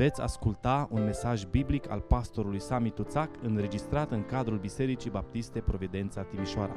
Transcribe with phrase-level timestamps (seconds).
[0.00, 6.22] Veți asculta un mesaj biblic al pastorului Sami Tuțac înregistrat în cadrul Bisericii Baptiste Providența
[6.22, 6.76] Timișoara.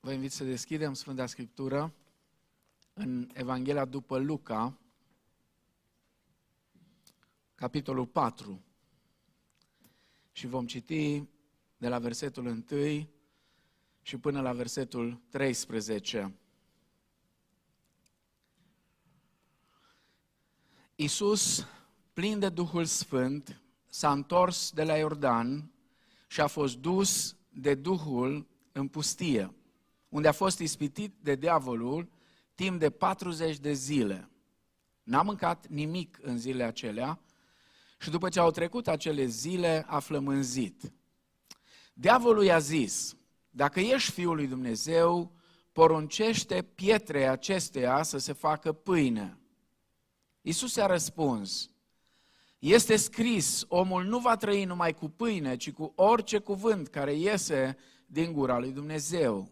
[0.00, 1.92] Vă invit să deschidem Sfânta Scriptură
[2.94, 4.78] în Evanghelia după Luca,
[7.54, 8.62] capitolul 4.
[10.32, 11.24] Și vom citi
[11.76, 13.08] de la versetul 1
[14.02, 16.36] și până la versetul 13.
[21.02, 21.66] Iisus,
[22.12, 25.70] plin de Duhul Sfânt, s-a întors de la Iordan
[26.26, 29.54] și a fost dus de Duhul în pustie,
[30.08, 32.08] unde a fost ispitit de diavolul
[32.54, 34.30] timp de 40 de zile.
[35.02, 37.20] N-a mâncat nimic în zilele acelea
[37.98, 40.92] și după ce au trecut acele zile a flămânzit.
[41.92, 43.16] Diavolul i-a zis,
[43.50, 45.32] dacă ești Fiul lui Dumnezeu,
[45.72, 49.36] poruncește pietrei acesteia să se facă pâine.
[50.42, 51.70] Iisus a răspuns,
[52.58, 57.76] este scris, omul nu va trăi numai cu pâine, ci cu orice cuvânt care iese
[58.06, 59.50] din gura lui Dumnezeu.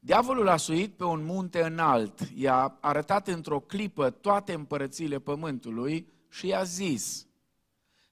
[0.00, 6.46] Diavolul a suit pe un munte înalt, i-a arătat într-o clipă toate împărățiile pământului și
[6.46, 7.26] i-a zis,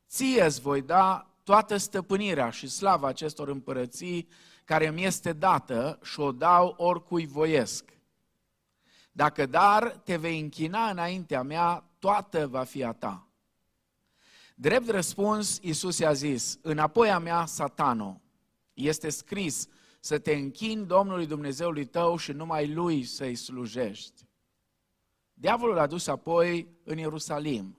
[0.09, 4.29] ție îți voi da toată stăpânirea și slava acestor împărății
[4.65, 7.94] care mi este dată și o dau oricui voiesc.
[9.17, 13.29] Dacă dar te vei închina înaintea mea, toată va fi a ta.
[14.55, 18.21] Drept răspuns, Iisus i-a zis, înapoi a mea, satano,
[18.73, 19.67] este scris
[20.01, 24.27] să te închini Domnului Dumnezeului tău și numai Lui să-i slujești.
[25.35, 27.79] Diavolul a dus apoi în Ierusalim.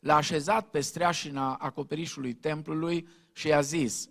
[0.00, 4.08] L-a așezat pe streașina acoperișului templului și i-a zis,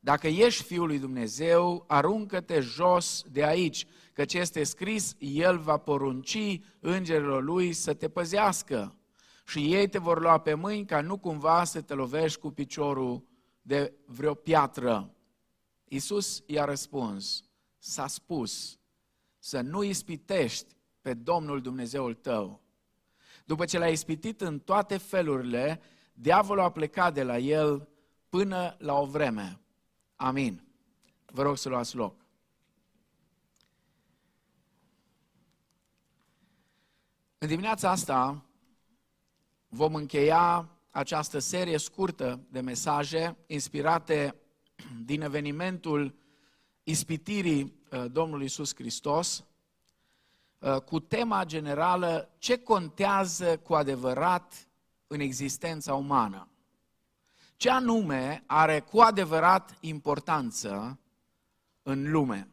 [0.00, 3.86] dacă ești Fiul lui Dumnezeu, aruncă-te jos de aici,
[4.20, 8.96] căci este scris, El va porunci îngerilor Lui să te păzească
[9.46, 13.24] și ei te vor lua pe mâini ca nu cumva să te lovești cu piciorul
[13.62, 15.14] de vreo piatră.
[15.84, 17.42] Iisus i-a răspuns,
[17.78, 18.78] s-a spus,
[19.38, 22.60] să nu ispitești pe Domnul Dumnezeul tău.
[23.44, 25.80] După ce l-a ispitit în toate felurile,
[26.12, 27.88] diavolul a plecat de la el
[28.28, 29.60] până la o vreme.
[30.16, 30.62] Amin.
[31.26, 32.19] Vă rog să luați loc.
[37.42, 38.44] În dimineața asta
[39.68, 44.34] vom încheia această serie scurtă de mesaje inspirate
[45.04, 46.14] din evenimentul
[46.82, 49.44] ispitirii uh, Domnului Isus Hristos
[50.58, 54.68] uh, cu tema generală ce contează cu adevărat
[55.06, 56.48] în existența umană.
[57.56, 60.98] Ce anume are cu adevărat importanță
[61.82, 62.48] în lume?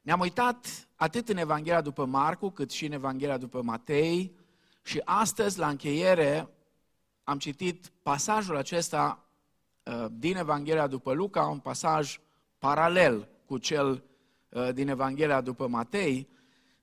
[0.00, 4.36] Ne-am uitat atât în Evanghelia după Marcu, cât și în Evanghelia după Matei
[4.82, 6.48] și astăzi, la încheiere,
[7.24, 9.24] am citit pasajul acesta
[9.82, 12.20] uh, din Evanghelia după Luca, un pasaj
[12.58, 14.04] paralel cu cel
[14.48, 16.28] uh, din Evanghelia după Matei.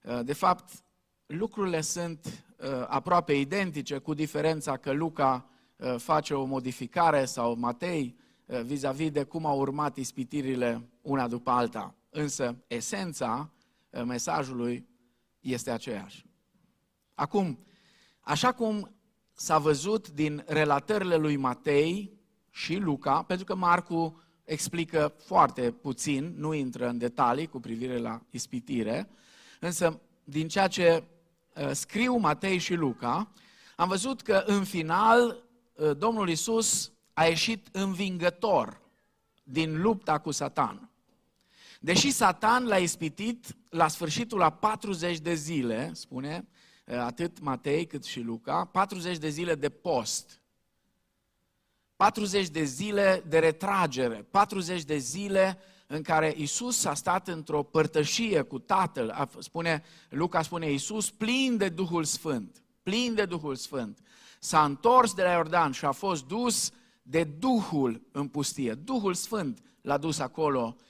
[0.03, 0.70] Uh, de fapt,
[1.26, 2.46] lucrurile sunt
[2.88, 5.46] aproape identice, cu diferența că Luca
[5.97, 8.16] face o modificare sau Matei
[8.46, 11.96] vis-a-vis de cum au urmat ispitirile una după alta.
[12.09, 13.50] Însă, esența
[14.04, 14.88] mesajului
[15.40, 16.26] este aceeași.
[17.14, 17.66] Acum,
[18.22, 18.96] așa cum
[19.34, 22.20] s-a văzut din relatările lui Matei
[22.50, 28.22] și Luca, pentru că Marcu explică foarte puțin, nu intră în detalii cu privire la
[28.30, 29.10] ispitire,
[29.60, 31.04] însă din ceea ce
[31.56, 33.32] uh, scriu Matei și Luca,
[33.76, 35.44] am văzut că în final
[35.76, 38.82] uh, Domnul Isus a ieșit învingător
[39.44, 40.90] din lupta cu Satan.
[41.80, 46.47] Deși Satan l-a ispitit la sfârșitul a 40 de zile, spune
[46.86, 50.41] eh, atât Matei cât și Luca, 40 de zile de post,
[51.96, 58.41] 40 de zile de retragere, 40 de zile în care Isus a stat într-o părtășie
[58.41, 64.00] cu Tatăl, spune, Luca spune Isus, plin de Duhul Sfânt, plin de Duhul Sfânt.
[64.40, 66.72] S-a întors de la Iordan și a fost dus
[67.02, 68.73] de Duhul în pustie.
[68.73, 70.84] Duhul Sfânt l-a dus acolo Uh,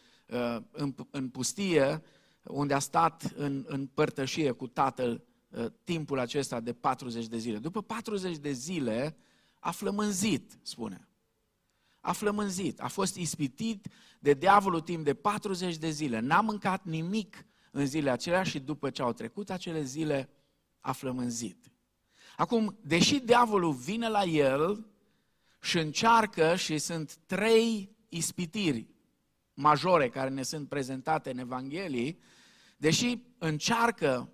[0.71, 2.01] în, în pustie,
[2.43, 7.57] unde a stat în, în părtășie cu tatăl uh, timpul acesta de 40 de zile.
[7.57, 9.17] După 40 de zile
[9.59, 11.07] a flămânzit, spune.
[12.01, 13.87] A flămânzit, a fost ispitit
[14.19, 16.19] de diavolul timp de 40 de zile.
[16.19, 20.29] N-a mâncat nimic în zilele acelea și după ce au trecut acele zile,
[20.79, 21.71] a flămânzit.
[22.37, 24.85] Acum, deși diavolul vine la el
[25.61, 28.94] și încearcă și sunt trei ispitiri
[29.55, 32.19] majore care ne sunt prezentate în Evanghelii,
[32.77, 34.29] deși încearcă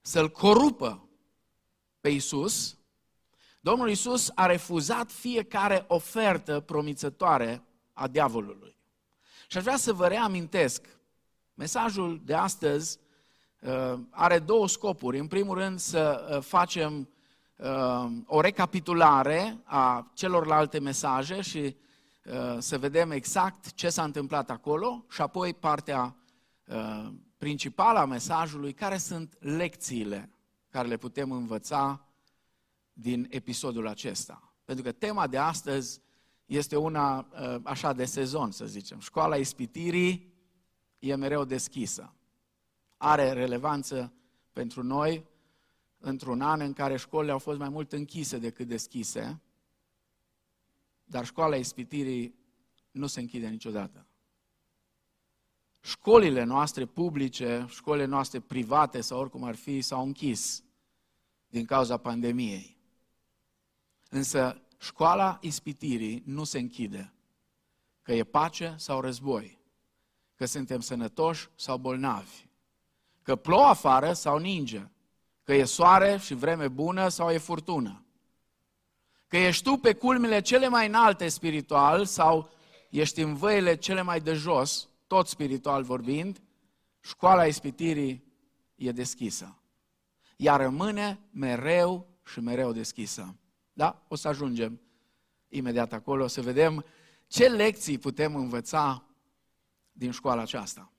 [0.00, 1.08] să-l corupă
[2.00, 2.78] pe Isus,
[3.60, 7.62] Domnul Isus a refuzat fiecare ofertă promițătoare
[7.92, 8.76] a diavolului.
[9.46, 10.86] Și aș vrea să vă reamintesc,
[11.54, 12.98] mesajul de astăzi
[13.60, 15.18] uh, are două scopuri.
[15.18, 17.08] În primul rând să uh, facem
[17.56, 21.74] uh, o recapitulare a celorlalte mesaje și uh,
[22.58, 26.16] să vedem exact ce s-a întâmplat acolo și apoi partea
[26.66, 30.30] uh, principală a mesajului, care sunt lecțiile
[30.68, 32.06] care le putem învăța
[32.92, 34.54] din episodul acesta.
[34.64, 36.00] Pentru că tema de astăzi
[36.46, 39.00] este una uh, așa de sezon, să zicem.
[39.00, 40.34] Școala ispitirii
[40.98, 42.14] e mereu deschisă.
[42.96, 44.12] Are relevanță
[44.52, 45.24] pentru noi
[45.98, 49.40] într-un an în care școlile au fost mai mult închise decât deschise,
[51.04, 52.34] dar școala ispitirii
[52.90, 54.06] nu se închide niciodată.
[55.80, 60.64] Școlile noastre publice, școlile noastre private sau oricum ar fi, s-au închis
[61.48, 62.76] din cauza pandemiei.
[64.08, 67.12] Însă școala ispitirii nu se închide.
[68.02, 69.58] Că e pace sau război.
[70.34, 72.46] Că suntem sănătoși sau bolnavi.
[73.22, 74.88] Că plouă afară sau ninge.
[75.42, 78.03] Că e soare și vreme bună sau e furtună.
[79.34, 82.50] Că ești tu pe culmile cele mai înalte spiritual sau
[82.90, 86.42] ești în văile cele mai de jos, tot spiritual vorbind,
[87.00, 88.24] școala ispitirii
[88.74, 89.58] e deschisă.
[90.36, 93.36] Ea rămâne mereu și mereu deschisă.
[93.72, 94.04] Da?
[94.08, 94.80] O să ajungem
[95.48, 96.84] imediat acolo să vedem
[97.26, 99.04] ce lecții putem învăța
[99.92, 100.92] din școala aceasta.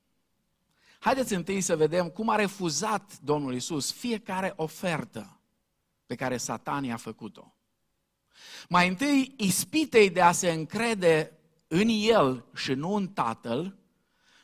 [1.00, 5.40] Haideți întâi să vedem cum a refuzat Domnul Isus fiecare ofertă
[6.06, 7.56] pe care satanii a făcut-o.
[8.70, 11.32] Mai întâi, ispitei de a se încrede
[11.68, 13.76] în El și nu în Tatăl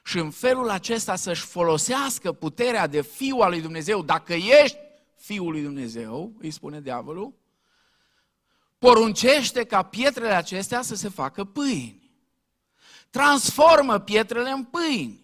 [0.04, 4.78] și în felul acesta să-și folosească puterea de Fiul al lui Dumnezeu, dacă ești
[5.16, 7.34] Fiul lui Dumnezeu, îi spune diavolul,
[8.78, 12.12] poruncește ca pietrele acestea să se facă pâini.
[13.10, 15.20] Transformă pietrele în pâini.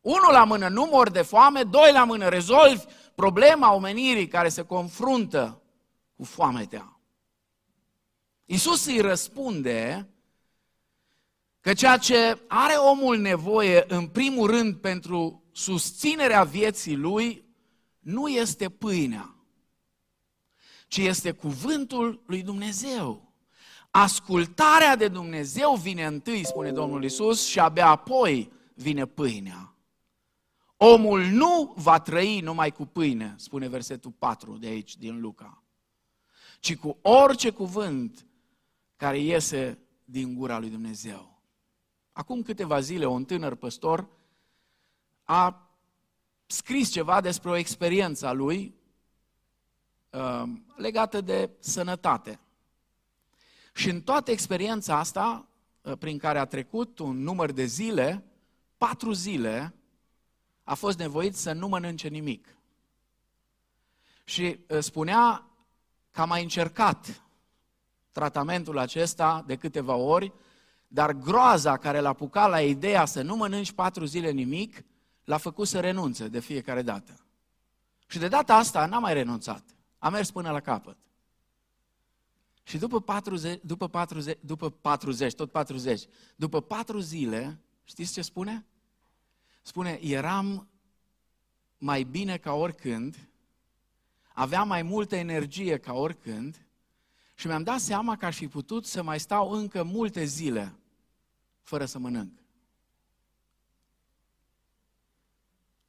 [0.00, 2.84] Unul la mână, nu mor de foame, doi la mână, rezolvi
[3.14, 5.62] problema omenirii care se confruntă
[6.16, 6.93] cu foametea.
[8.44, 10.08] Iisus îi răspunde
[11.60, 17.44] că ceea ce are omul nevoie în primul rând pentru susținerea vieții lui
[18.00, 19.34] nu este pâinea,
[20.88, 23.32] ci este cuvântul lui Dumnezeu.
[23.90, 29.74] Ascultarea de Dumnezeu vine întâi, spune Domnul Isus, și abia apoi vine pâinea.
[30.76, 35.62] Omul nu va trăi numai cu pâine, spune versetul 4 de aici, din Luca,
[36.60, 38.26] ci cu orice cuvânt
[39.04, 41.42] care iese din gura lui Dumnezeu.
[42.12, 44.08] Acum câteva zile, un tânăr păstor
[45.22, 45.70] a
[46.46, 48.74] scris ceva despre o experiență a lui
[50.14, 52.40] Um, legată de sănătate.
[53.74, 55.48] Și în toată experiența asta,
[55.82, 58.24] uh, prin care a trecut un număr de zile,
[58.76, 59.74] patru zile,
[60.62, 62.56] a fost nevoit să nu mănânce nimic.
[64.24, 65.46] Și uh, spunea
[66.10, 67.23] că a mai încercat
[68.14, 70.32] tratamentul acesta de câteva ori,
[70.86, 74.84] dar groaza care l-a apucat la ideea să nu mănânci patru zile nimic,
[75.24, 77.24] l-a făcut să renunțe de fiecare dată.
[78.06, 79.64] Și de data asta n-a mai renunțat.
[79.98, 80.96] A mers până la capăt.
[82.62, 86.06] Și după 40, după 40, după 40, tot 40,
[86.36, 88.66] după patru zile, știți ce spune?
[89.62, 90.68] Spune, eram
[91.78, 93.28] mai bine ca oricând,
[94.32, 96.63] aveam mai multă energie ca oricând
[97.34, 100.78] și mi-am dat seama că aș fi putut să mai stau încă multe zile
[101.62, 102.38] fără să mănânc.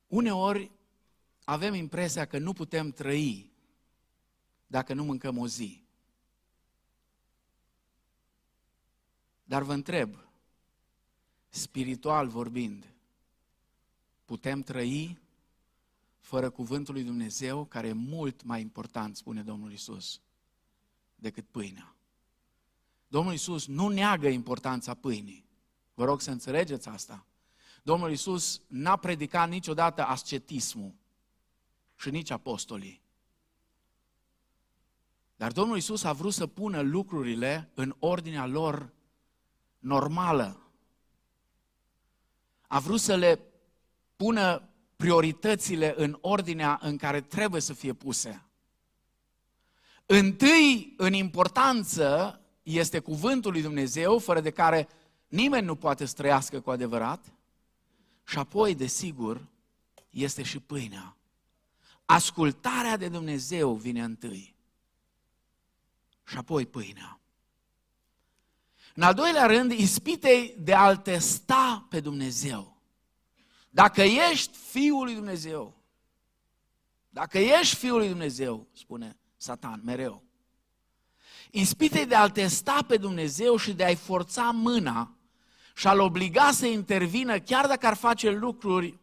[0.08, 0.72] Uneori
[1.44, 3.52] avem impresia că nu putem trăi
[4.68, 5.84] dacă nu mâncăm o zi.
[9.44, 10.18] Dar vă întreb,
[11.50, 12.94] spiritual vorbind,
[14.26, 15.20] putem trăi
[16.20, 20.22] fără cuvântul lui Dumnezeu, care e mult mai important, spune Domnul Isus,
[21.26, 21.96] decât pâinea.
[23.08, 25.46] Domnul Isus nu neagă importanța pâinii.
[25.94, 27.26] Vă rog să înțelegeți asta.
[27.84, 30.96] Domnul Isus n-a predicat niciodată ascetismul
[31.96, 33.02] și nici apostolii.
[35.36, 38.94] Dar Domnul Isus a vrut să pună lucrurile în ordinea lor
[39.80, 40.72] normală.
[42.68, 43.40] A vrut să le
[44.16, 48.45] pună prioritățile în ordinea în care trebuie să fie puse.
[50.06, 54.88] Întâi, în importanță, este cuvântul lui Dumnezeu, fără de care
[55.28, 57.34] nimeni nu poate să trăiască cu adevărat,
[58.28, 59.48] și apoi, desigur,
[60.10, 61.18] este și pâinea.
[62.06, 64.56] Ascultarea de Dumnezeu vine întâi
[66.28, 67.20] și apoi pâinea.
[68.94, 72.78] În al doilea rând, ispitei de a-L testa pe Dumnezeu.
[73.70, 75.78] Dacă ești Fiul lui Dumnezeu,
[77.10, 80.24] dacă ești Fiul lui Dumnezeu, spune Satan mereu,
[81.52, 85.16] ispitei de a-L testa pe Dumnezeu și de a-i forța mâna
[85.76, 89.00] și a-L obliga să intervină chiar dacă ar face lucruri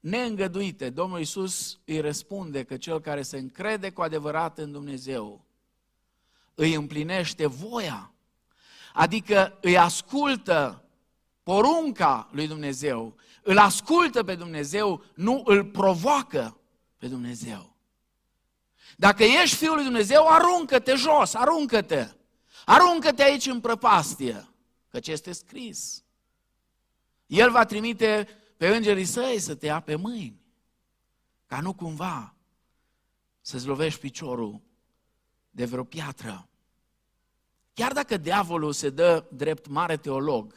[0.00, 0.90] neîngăduite.
[0.90, 5.44] Domnul Iisus îi răspunde că cel care se încrede cu adevărat în Dumnezeu
[6.54, 8.12] îi împlinește voia,
[8.92, 10.84] adică îi ascultă
[11.42, 16.60] porunca lui Dumnezeu, îl ascultă pe Dumnezeu, nu îl provoacă
[16.98, 17.71] pe Dumnezeu.
[19.02, 22.08] Dacă ești Fiul lui Dumnezeu, aruncă-te jos, aruncă-te.
[22.64, 24.48] Aruncă-te aici în prăpastie,
[24.88, 26.04] căci este scris.
[27.26, 30.42] El va trimite pe îngerii săi să te ia pe mâini,
[31.46, 32.34] ca nu cumva
[33.40, 34.60] să-ți lovești piciorul
[35.50, 36.48] de vreo piatră.
[37.74, 40.54] Chiar dacă diavolul se dă drept mare teolog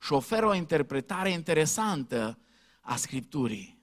[0.00, 2.38] și oferă o interpretare interesantă
[2.80, 3.77] a Scripturii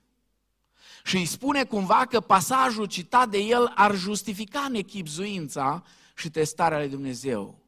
[1.05, 5.83] și îi spune cumva că pasajul citat de el ar justifica nechipzuința
[6.15, 7.59] și testarea lui Dumnezeu.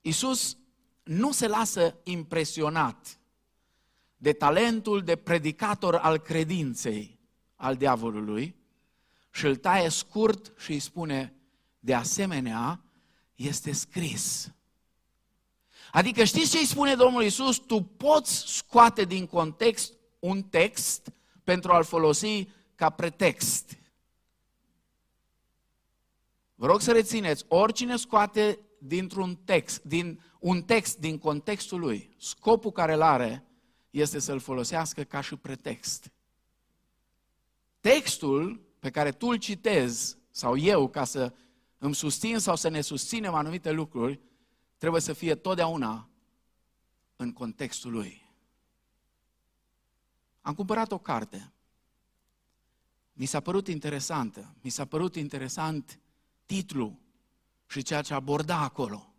[0.00, 0.56] Iisus
[1.02, 3.18] nu se lasă impresionat
[4.16, 7.18] de talentul de predicator al credinței
[7.56, 8.56] al diavolului
[9.30, 11.34] și îl taie scurt și îi spune,
[11.78, 12.80] de asemenea,
[13.34, 14.52] este scris.
[15.92, 17.56] Adică știți ce îi spune Domnul Isus?
[17.56, 21.12] Tu poți scoate din context un text
[21.44, 23.78] pentru a-l folosi ca pretext.
[26.54, 32.72] Vă rog să rețineți, oricine scoate dintr-un text, din un text din contextul lui, scopul
[32.72, 33.44] care îl are
[33.90, 36.12] este să-l folosească ca și pretext.
[37.80, 41.32] Textul pe care tu îl citezi, sau eu, ca să
[41.78, 44.20] îmi susțin sau să ne susținem anumite lucruri,
[44.78, 46.08] trebuie să fie totdeauna
[47.16, 48.23] în contextul lui.
[50.44, 51.52] Am cumpărat o carte.
[53.12, 54.54] Mi s-a părut interesantă.
[54.60, 55.98] Mi s-a părut interesant
[56.46, 56.94] titlul
[57.66, 59.14] și ceea ce aborda acolo.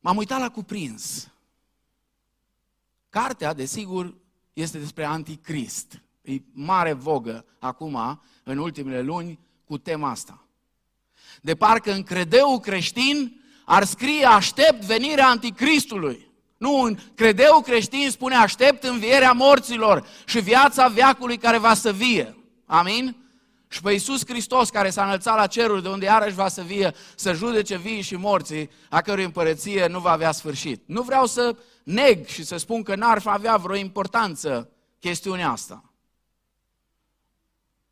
[0.00, 1.30] M-am uitat la cuprins.
[3.08, 4.14] Cartea, desigur,
[4.52, 6.02] este despre anticrist.
[6.22, 10.46] E mare vogă acum, în ultimele luni, cu tema asta.
[11.42, 16.31] De parcă în credeu creștin ar scrie aștept venirea anticristului.
[16.62, 22.36] Nu, în credeu creștin spune aștept învierea morților și viața veacului care va să vie.
[22.66, 23.16] Amin?
[23.68, 26.94] Și pe Iisus Hristos care s-a înălțat la ceruri de unde iarăși va să vie
[27.14, 30.82] să judece vii și morții, a cărui împărăție nu va avea sfârșit.
[30.86, 35.92] Nu vreau să neg și să spun că n-ar avea vreo importanță chestiunea asta.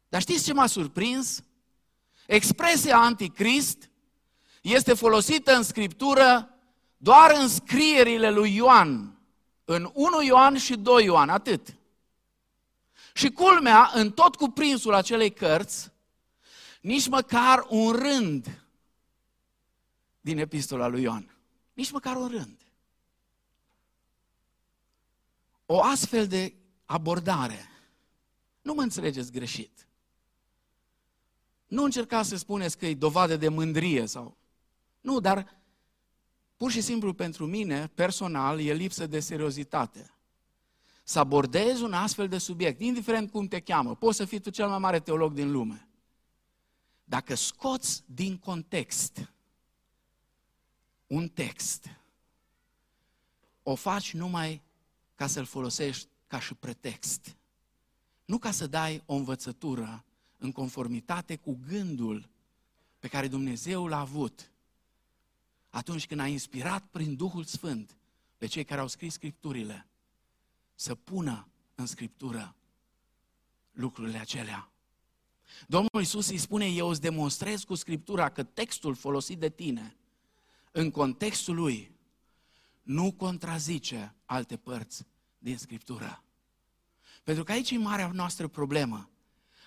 [0.09, 1.45] Dar știți ce m-a surprins?
[2.27, 3.91] Expresia anticrist
[4.63, 6.55] este folosită în Scriptură
[7.03, 9.19] doar în scrierile lui Ioan,
[9.65, 11.77] în 1 Ioan și 2 Ioan, atât.
[13.15, 15.93] Și culmea, în tot cuprinsul acelei cărți,
[16.81, 18.65] nici măcar un rând
[20.21, 21.37] din epistola lui Ioan.
[21.73, 22.61] Nici măcar un rând.
[25.67, 26.55] O astfel de
[26.85, 27.71] abordare,
[28.63, 29.87] nu mă înțelegeți greșit,
[31.67, 34.37] nu încercați să spuneți că e dovadă de mândrie sau...
[35.01, 35.60] Nu, dar
[36.61, 40.15] pur și simplu pentru mine, personal, e lipsă de seriozitate.
[41.03, 44.69] Să abordezi un astfel de subiect, indiferent cum te cheamă, poți să fii tu cel
[44.69, 45.89] mai mare teolog din lume.
[47.05, 49.33] Dacă scoți din context
[51.07, 51.87] un text,
[53.63, 54.63] o faci numai
[55.15, 57.37] ca să-l folosești ca și pretext.
[58.25, 60.05] Nu ca să dai o învățătură
[60.39, 62.29] în conformitate cu gândul
[62.99, 64.50] pe care Dumnezeu l-a avut
[65.71, 67.97] atunci când a inspirat prin Duhul Sfânt
[68.39, 69.87] pe cei care au scris Scripturile
[70.75, 72.55] să pună în Scriptură
[73.73, 74.71] lucrurile acelea.
[75.67, 79.97] Domnul Iisus îi spune, eu îți demonstrez cu Scriptura că textul folosit de tine,
[80.73, 81.93] în contextul lui,
[82.83, 85.07] nu contrazice alte părți
[85.39, 86.25] din Scriptură.
[87.23, 89.11] Pentru că aici e marea noastră problemă.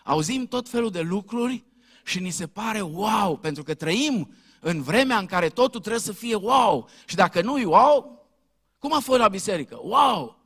[0.03, 1.63] Auzim tot felul de lucruri
[2.05, 4.33] și ni se pare wow, pentru că trăim
[4.63, 6.89] în vremea în care totul trebuie să fie wow.
[7.05, 8.27] Și dacă nu e wow,
[8.79, 9.79] cum a fost la biserică?
[9.81, 10.41] Wow!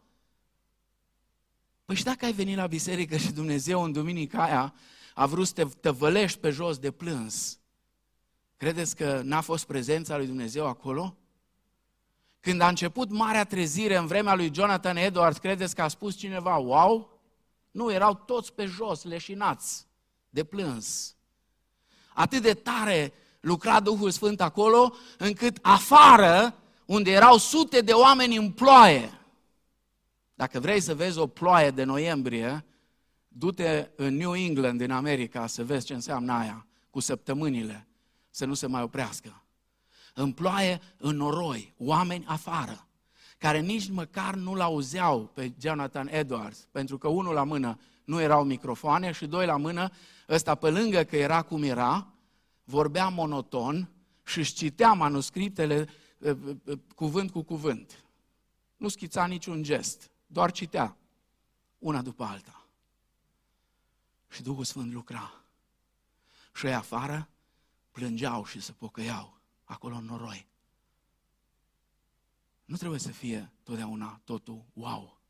[1.86, 4.74] Păi și dacă ai venit la biserică și Dumnezeu în duminica aia
[5.14, 7.60] a vrut să te tăvălești pe jos de plâns,
[8.58, 11.18] credeți că n-a fost prezența lui Dumnezeu acolo?
[12.40, 16.56] Când a început marea trezire în vremea lui Jonathan Edwards, credeți că a spus cineva,
[16.56, 17.20] wow?
[17.72, 19.88] Nu, erau toți pe jos, leșinați,
[20.30, 21.16] de plâns.
[22.14, 23.14] Atât de tare
[23.48, 29.12] lucra Duhul Sfânt acolo, încât afară, unde erau sute de oameni în ploaie,
[30.36, 32.66] dacă vrei să vezi o ploaie de noiembrie,
[33.28, 37.88] du-te în New England, în America, să vezi ce înseamnă aia, cu săptămânile,
[38.30, 39.44] să nu se mai oprească.
[40.14, 42.88] În ploaie, în noroi, oameni afară,
[43.38, 48.44] care nici măcar nu-l auzeau pe Jonathan Edwards, pentru că unul la mână nu erau
[48.44, 49.92] microfoane și doi la mână,
[50.30, 52.08] ăsta pe lângă că era cum era,
[52.68, 53.90] vorbea monoton
[54.24, 55.88] și își citea manuscriptele
[56.20, 58.06] eh, eh, eh, cuvânt cu cuvânt.
[58.78, 60.98] Nu schița niciun gest, doar citea
[61.80, 62.68] una după alta.
[64.30, 65.44] Și Duhul Sfânt lucra.
[66.54, 67.30] Și ei afară
[67.92, 70.48] plângeau și se pocăiau acolo în noroi.
[72.66, 75.22] Nu trebuie să fie totdeauna totul wow.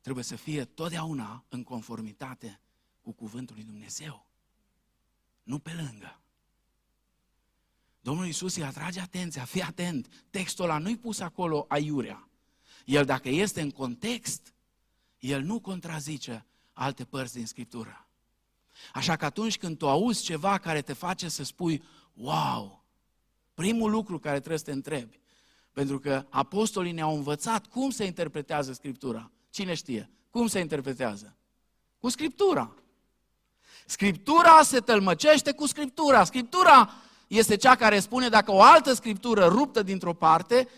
[0.00, 2.60] Trebuie să fie totdeauna în conformitate
[3.00, 4.26] cu cuvântul lui Dumnezeu.
[5.44, 6.18] Nu pe lângă.
[8.00, 12.28] Domnul Iisus îi atrage atenția, fii atent, textul ăla nu-i pus acolo aiurea.
[12.84, 14.54] El dacă este în context,
[15.18, 18.08] el nu contrazice alte părți din Scriptură.
[18.92, 21.82] Așa că atunci când tu auzi ceva care te face să spui,
[22.14, 22.84] wow,
[23.54, 25.20] primul lucru care trebuie să te întrebi,
[25.72, 29.30] pentru că apostolii ne-au învățat cum se interpretează Scriptura.
[29.50, 30.10] Cine știe?
[30.30, 31.36] Cum se interpretează?
[31.98, 32.74] Cu Scriptura.
[33.86, 36.24] Scriptura se tălmăcește cu Scriptura.
[36.24, 36.90] Scriptura
[37.26, 40.68] este cea care spune dacă o altă Scriptură ruptă dintr-o parte,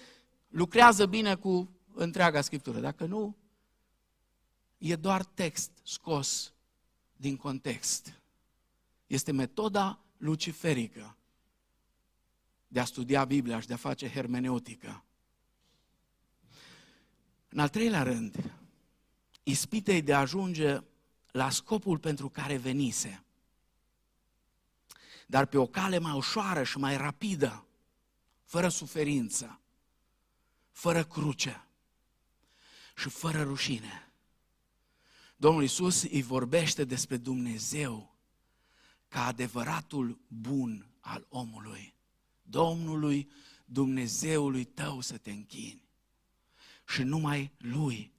[0.48, 2.80] lucrează bine cu întreaga Scriptură.
[2.80, 3.36] Dacă nu,
[4.78, 6.52] e doar text scos
[7.16, 8.20] din context.
[9.06, 11.16] Este metoda luciferică
[12.68, 15.04] de a studia Biblia și de a face hermeneutică.
[17.48, 18.52] În al treilea rând,
[19.42, 20.80] ispitei de a ajunge
[21.36, 23.24] la scopul pentru care venise,
[25.26, 27.66] dar pe o cale mai ușoară și mai rapidă,
[28.44, 29.60] fără suferință,
[30.70, 31.66] fără cruce
[32.96, 34.12] și fără rușine.
[35.36, 38.16] Domnul Isus îi vorbește despre Dumnezeu
[39.08, 41.94] ca adevăratul bun al omului.
[42.42, 43.30] Domnului
[43.64, 45.88] Dumnezeului tău să te închini
[46.88, 48.12] și numai Lui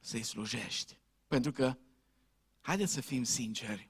[0.00, 0.98] să-i slujești.
[1.26, 1.76] Pentru că,
[2.64, 3.88] haideți să fim sinceri,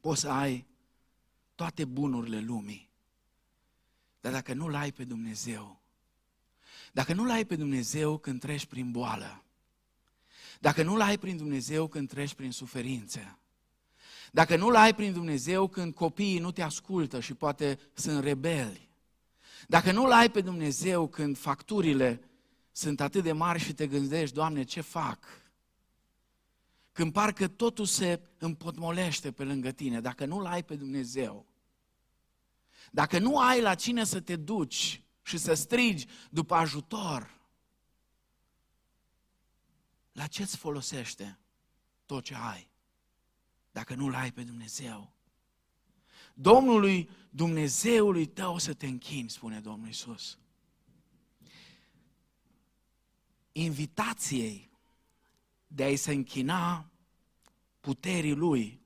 [0.00, 0.66] poți să ai
[1.54, 2.90] toate bunurile lumii,
[4.20, 5.80] dar dacă nu-L ai pe Dumnezeu,
[6.92, 9.42] dacă nu-L ai pe Dumnezeu când treci prin boală,
[10.60, 13.38] dacă nu-L ai prin Dumnezeu când treci prin suferință,
[14.32, 18.88] dacă nu-L ai prin Dumnezeu când copiii nu te ascultă și poate sunt rebeli,
[19.66, 22.20] dacă nu-L ai pe Dumnezeu când facturile
[22.72, 25.39] sunt atât de mari și te gândești, Doamne, ce fac?
[26.92, 31.46] Când parcă totul se împotmolește pe lângă tine, dacă nu-L ai pe Dumnezeu,
[32.90, 37.40] dacă nu ai la cine să te duci și să strigi după ajutor,
[40.12, 41.38] la ce îți folosește
[42.06, 42.70] tot ce ai
[43.72, 45.12] dacă nu-L ai pe Dumnezeu?
[46.34, 50.38] Domnului Dumnezeului tău să te închini, spune Domnul Isus.
[53.52, 54.69] Invitației
[55.72, 56.90] de a-i se închina
[57.80, 58.80] puterii Lui,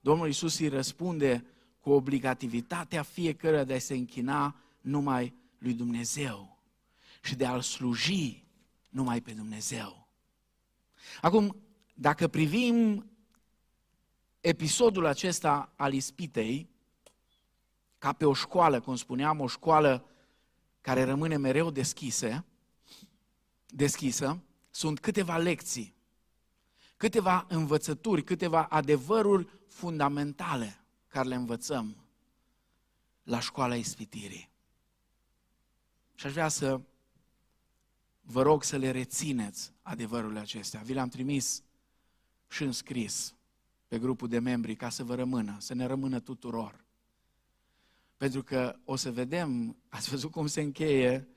[0.00, 1.46] Domnul Isus îi răspunde
[1.80, 6.58] cu obligativitatea fiecăruia de a se închina numai lui Dumnezeu
[7.22, 8.44] și de a-L sluji
[8.88, 10.08] numai pe Dumnezeu.
[11.20, 11.56] Acum,
[11.94, 13.06] dacă privim
[14.40, 16.70] episodul acesta al ispitei,
[17.98, 20.08] ca pe o școală, cum spuneam, o școală
[20.80, 22.44] care rămâne mereu deschise,
[23.66, 25.94] deschisă, sunt câteva lecții,
[26.98, 31.96] câteva învățături, câteva adevăruri fundamentale care le învățăm
[33.22, 34.50] la școala ispitirii.
[36.14, 36.80] Și aș vrea să
[38.20, 40.80] vă rog să le rețineți adevărurile acestea.
[40.80, 41.62] Vi le-am trimis
[42.48, 43.34] și în scris
[43.86, 46.84] pe grupul de membri ca să vă rămână, să ne rămână tuturor.
[48.16, 51.28] Pentru că o să vedem, ați văzut cum se încheie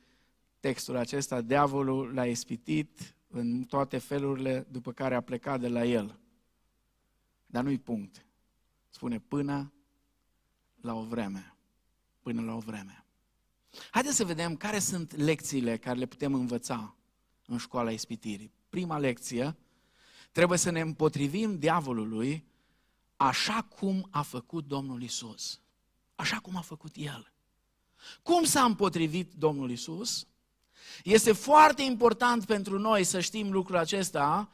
[0.60, 6.20] textul acesta, diavolul l-a ispitit în toate felurile după care a plecat de la el.
[7.46, 8.26] Dar nu-i punct.
[8.90, 9.74] Spune până
[10.82, 11.56] la o vreme.
[12.22, 13.06] Până la o vreme.
[13.92, 16.96] Haideți să vedem care sunt lecțiile care le putem învăța
[17.46, 18.52] în școala ispitirii.
[18.70, 19.58] Prima lecție,
[20.32, 22.46] trebuie să ne împotrivim diavolului
[23.16, 25.62] așa cum a făcut Domnul Isus.
[26.16, 27.34] Așa cum a făcut El.
[28.24, 30.28] Cum s-a împotrivit Domnul Isus?
[31.04, 34.50] Este foarte important pentru noi să știm lucrul acesta,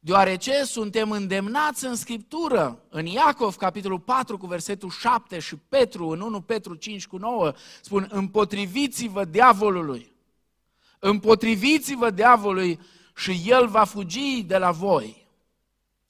[0.00, 6.20] deoarece suntem îndemnați în Scriptură, în Iacov, capitolul 4, cu versetul 7 și Petru, în
[6.20, 10.14] 1 Petru 5 cu 9, spun, împotriviți-vă diavolului,
[10.98, 12.80] împotriviți-vă diavolului
[13.16, 15.26] și el va fugi de la voi.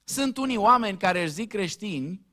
[0.05, 2.27] Sunt unii oameni care își zic creștini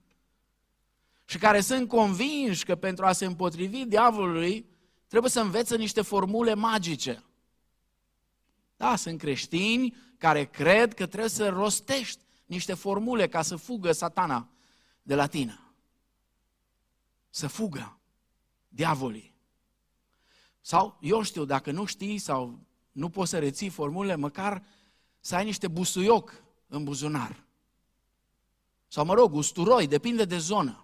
[1.25, 4.65] și care sunt convinși că pentru a se împotrivi diavolului
[5.09, 7.23] trebuie să învețe niște formule magice.
[8.77, 14.47] Da, sunt creștini care cred că trebuie să rostești niște formule ca să fugă satana
[15.01, 15.59] de la tine.
[17.29, 17.99] Să fugă
[18.67, 19.35] diavolii.
[20.61, 22.59] Sau, eu știu, dacă nu știi sau
[22.91, 24.63] nu poți să reții formule, măcar
[25.19, 27.43] să ai niște busuioc în buzunar.
[28.87, 30.83] Sau, mă rog, usturoi, depinde de zonă.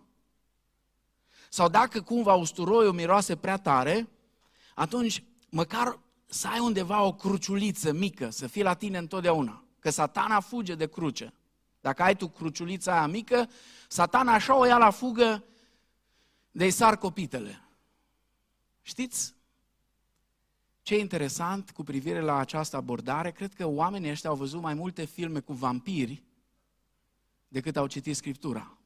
[1.49, 4.09] Sau dacă cumva usturoiul miroase prea tare,
[4.75, 9.63] atunci măcar să ai undeva o cruciuliță mică, să fie la tine întotdeauna.
[9.79, 11.33] Că satana fuge de cruce.
[11.81, 13.49] Dacă ai tu cruciulița aia mică,
[13.87, 15.43] satana așa o ia la fugă
[16.51, 17.61] de-i sar copitele.
[18.81, 19.35] Știți
[20.81, 23.31] ce e interesant cu privire la această abordare?
[23.31, 26.23] Cred că oamenii ăștia au văzut mai multe filme cu vampiri
[27.47, 28.77] decât au citit Scriptura.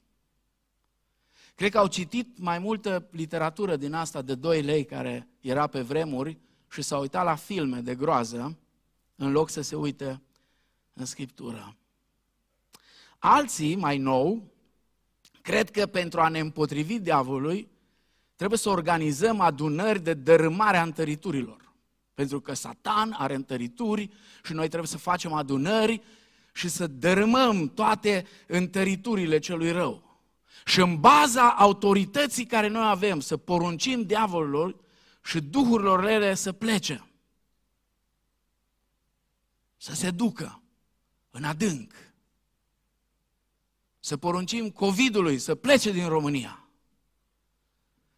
[1.59, 5.81] Cred că au citit mai multă literatură din asta de 2 lei care era pe
[5.81, 6.37] vremuri
[6.71, 8.57] și s-au uitat la filme de groază
[9.15, 10.21] în loc să se uite
[10.93, 11.75] în Scriptură.
[13.17, 14.51] Alții, mai nou,
[15.41, 17.69] cred că pentru a ne împotrivi diavolului,
[18.35, 21.73] trebuie să organizăm adunări de dărâmare a întăriturilor.
[22.13, 24.09] Pentru că Satan are întărituri
[24.43, 26.01] și noi trebuie să facem adunări
[26.53, 30.08] și să dărâmăm toate întăriturile celui rău.
[30.69, 34.75] Și în baza autorității care noi avem, să poruncim diavolului
[35.23, 37.07] și duhurilor rele să plece.
[39.77, 40.61] Să se ducă
[41.29, 41.93] în adânc.
[43.99, 46.67] Să poruncim COVID-ului să plece din România.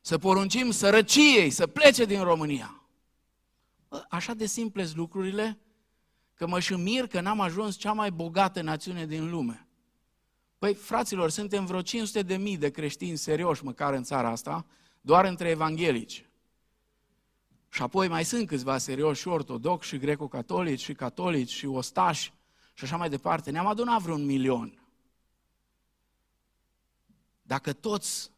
[0.02, 2.84] Să poruncim sărăciei să plece din România.
[4.10, 5.60] Așa de simple lucrurile
[6.34, 9.66] că mă și mir că n-am ajuns cea mai bogată națiune din lume.
[10.62, 14.66] Păi, fraților, suntem vreo 500 de mii de creștini serioși măcar în țara asta,
[15.02, 16.30] doar între evanghelici.
[17.70, 22.34] Și apoi mai sunt câțiva serioși și ortodoxi, și greco-catolici, și catolici, și ostași,
[22.74, 23.52] și așa mai departe.
[23.52, 24.88] Ne-am adunat vreun milion.
[27.42, 28.32] Dacă toți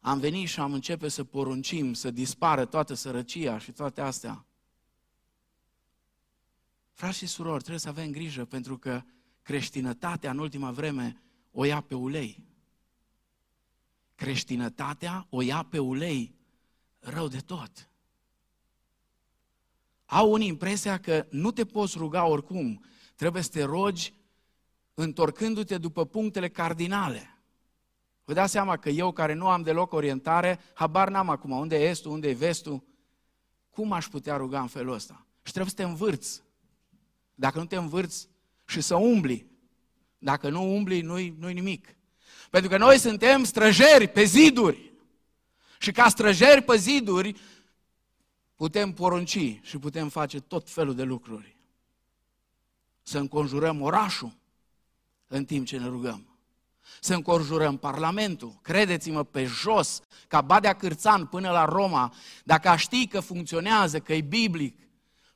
[0.00, 4.44] am venit și am începe să poruncim, să dispară toată sărăcia și toate astea,
[6.92, 9.02] frați și surori, trebuie să avem grijă, pentru că
[9.42, 11.22] creștinătatea în ultima vreme
[11.52, 12.44] o ia pe ulei.
[14.14, 16.34] Creștinătatea o ia pe ulei
[16.98, 17.90] rău de tot.
[20.06, 24.14] Au unii impresia că nu te poți ruga oricum, trebuie să te rogi
[24.94, 27.34] întorcându-te după punctele cardinale.
[28.24, 31.88] Vă dați seama că eu care nu am deloc orientare, habar n-am acum unde e
[31.88, 32.82] estul, unde e vestul,
[33.70, 35.26] cum aș putea ruga în felul ăsta?
[35.42, 36.42] Și trebuie să te învârți.
[37.34, 38.28] Dacă nu te învârți,
[38.70, 39.46] și să umbli.
[40.18, 41.96] Dacă nu umbli, nu-i, nu nimic.
[42.50, 44.92] Pentru că noi suntem străjeri pe ziduri.
[45.78, 47.40] Și ca străjeri pe ziduri
[48.54, 51.56] putem porunci și putem face tot felul de lucruri.
[53.02, 54.32] Să înconjurăm orașul
[55.26, 56.38] în timp ce ne rugăm.
[57.00, 58.58] Să înconjurăm Parlamentul.
[58.62, 64.12] Credeți-mă, pe jos, ca Badea Cârțan până la Roma, dacă aș ști că funcționează, că
[64.12, 64.78] e biblic,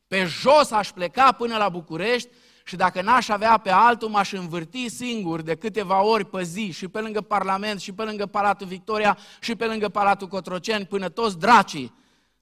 [0.07, 2.29] pe jos aș pleca până la București
[2.66, 6.88] și dacă n-aș avea pe altul, m-aș învârti singur de câteva ori pe zi și
[6.88, 11.38] pe lângă Parlament și pe lângă Palatul Victoria și pe lângă Palatul Cotroceni până toți
[11.38, 11.94] dracii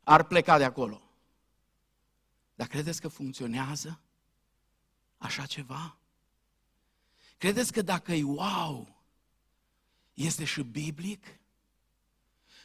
[0.05, 1.03] ar pleca de acolo.
[2.55, 4.01] Dar credeți că funcționează
[5.19, 5.97] așa ceva?
[7.39, 9.03] Credeți că dacă e wow,
[10.15, 11.27] este și biblic?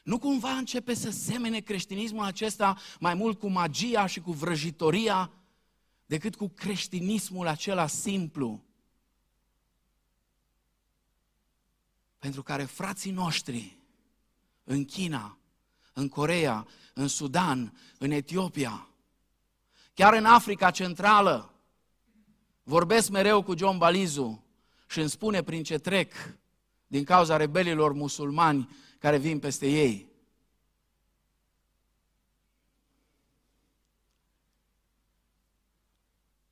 [0.04, 5.32] Nu cumva începe să semene creștinismul acesta mai mult cu magia și cu vrăjitoria
[6.08, 8.64] decât cu creștinismul acela simplu.
[12.18, 13.78] Pentru care frații noștri
[14.64, 15.38] în China,
[15.94, 18.88] în Corea, în Sudan, în Etiopia,
[19.94, 21.54] chiar în Africa Centrală,
[22.64, 24.44] vorbesc mereu cu John Balizu
[24.88, 26.14] și îmi spune prin ce trec
[26.88, 30.07] din cauza rebelilor musulmani care vin peste ei.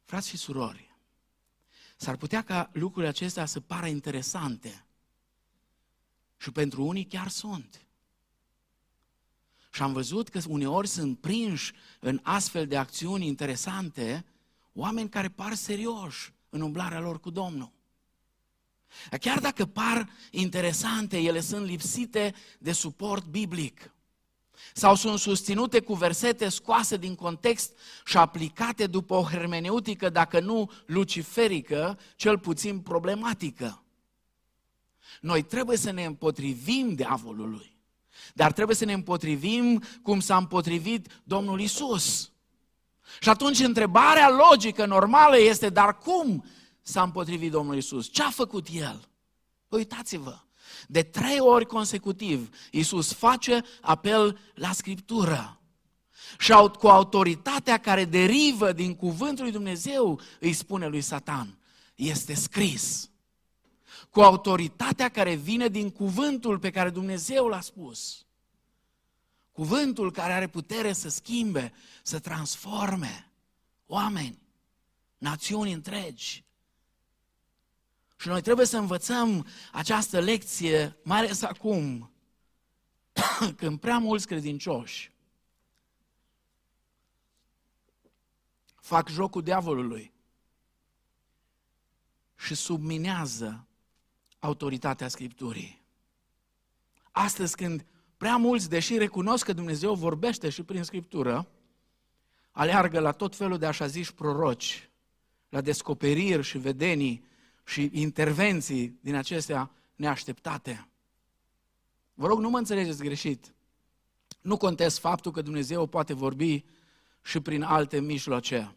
[0.05, 0.95] Frați și surori,
[1.97, 4.85] s-ar putea ca lucrurile acestea să pară interesante.
[6.37, 7.85] Și pentru unii chiar sunt.
[9.71, 14.25] Și am văzut că uneori sunt prinși în astfel de acțiuni interesante
[14.73, 17.71] oameni care par serioși în umblarea lor cu Domnul.
[19.19, 23.94] Chiar dacă par interesante, ele sunt lipsite de suport biblic
[24.73, 27.71] sau sunt susținute cu versete scoase din context
[28.05, 33.83] și aplicate după o hermeneutică, dacă nu luciferică, cel puțin problematică.
[35.21, 37.77] Noi trebuie să ne împotrivim diavolului,
[38.33, 42.31] dar trebuie să ne împotrivim cum s-a împotrivit Domnul Isus.
[43.19, 46.45] Și atunci întrebarea logică, normală este, dar cum
[46.81, 48.11] s-a împotrivit Domnul Isus?
[48.11, 49.09] Ce a făcut El?
[49.69, 50.44] Uitați-vă,
[50.87, 55.59] de trei ori consecutiv, Iisus face apel la Scriptură.
[56.39, 61.57] Și cu autoritatea care derivă din cuvântul lui Dumnezeu, îi spune lui Satan,
[61.95, 63.09] este scris.
[64.09, 68.25] Cu autoritatea care vine din cuvântul pe care Dumnezeu l-a spus.
[69.51, 73.31] Cuvântul care are putere să schimbe, să transforme
[73.85, 74.39] oameni,
[75.17, 76.44] națiuni întregi.
[78.15, 82.11] Și noi trebuie să învățăm această lecție, mai ales acum,
[83.57, 85.13] când prea mulți credincioși
[88.85, 90.13] fac jocul diavolului
[92.35, 93.67] și subminează
[94.39, 95.83] autoritatea Scripturii.
[97.11, 97.85] Astăzi, când
[98.17, 101.47] prea mulți, deși recunosc că Dumnezeu vorbește și prin Scriptură,
[102.51, 104.89] aleargă la tot felul de așa ziși proroci,
[105.49, 107.25] la descoperiri și vedenii
[107.65, 110.87] și intervenții din acestea neașteptate.
[112.13, 113.53] Vă rog, nu mă înțelegeți greșit.
[114.41, 116.65] Nu contest faptul că Dumnezeu poate vorbi
[117.21, 118.75] și prin alte mijloace.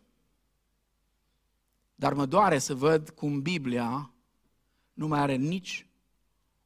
[1.94, 4.12] Dar mă doare să văd cum Biblia
[4.92, 5.87] nu mai are nici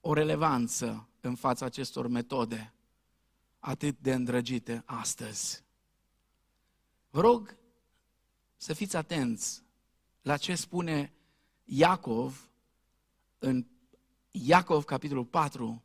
[0.00, 2.74] o relevanță în fața acestor metode
[3.58, 5.64] atât de îndrăgite astăzi.
[7.10, 7.56] Vă rog
[8.56, 9.62] să fiți atenți
[10.22, 11.12] la ce spune
[11.74, 12.48] Iacov,
[13.38, 13.66] în
[14.30, 15.82] Iacov, capitolul 4,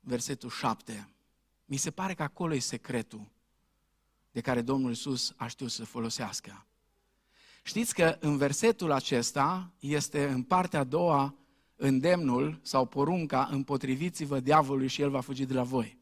[0.00, 1.08] versetul 7.
[1.64, 3.28] Mi se pare că acolo e secretul
[4.30, 6.66] de care Domnul Iisus a știut să folosească.
[7.62, 11.34] Știți că în versetul acesta este în partea a doua
[11.76, 15.98] îndemnul sau porunca împotriviți-vă diavolului și el va fugi de la voi.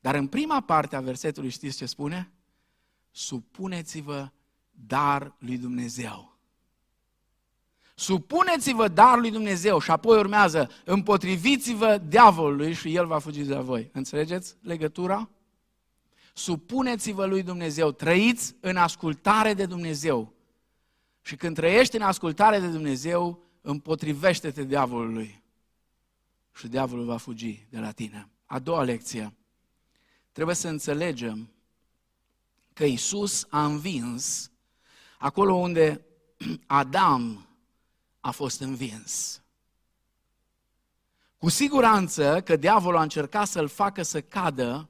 [0.00, 2.32] Dar în prima parte a versetului știți ce spune?
[3.10, 4.30] Supuneți-vă
[4.70, 6.33] dar lui Dumnezeu.
[7.94, 13.60] Supuneți-vă darul lui Dumnezeu și apoi urmează, împotriviți-vă diavolului și el va fugi de la
[13.60, 13.90] voi.
[13.92, 15.28] Înțelegeți legătura?
[16.32, 20.32] Supuneți-vă lui Dumnezeu, trăiți în ascultare de Dumnezeu.
[21.22, 25.42] Și când trăiești în ascultare de Dumnezeu, împotrivește-te diavolului.
[26.54, 28.28] Și diavolul va fugi de la tine.
[28.46, 29.34] A doua lecție.
[30.32, 31.48] Trebuie să înțelegem
[32.72, 34.50] că Isus a învins
[35.18, 36.04] acolo unde
[36.66, 37.48] Adam
[38.24, 39.42] a fost învins.
[41.38, 44.88] Cu siguranță că diavolul a încercat să-l facă să cadă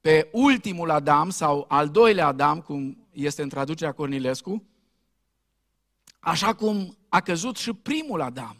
[0.00, 4.64] pe ultimul Adam sau al doilea Adam, cum este în traducerea Cornilescu,
[6.20, 8.56] așa cum a căzut și primul Adam.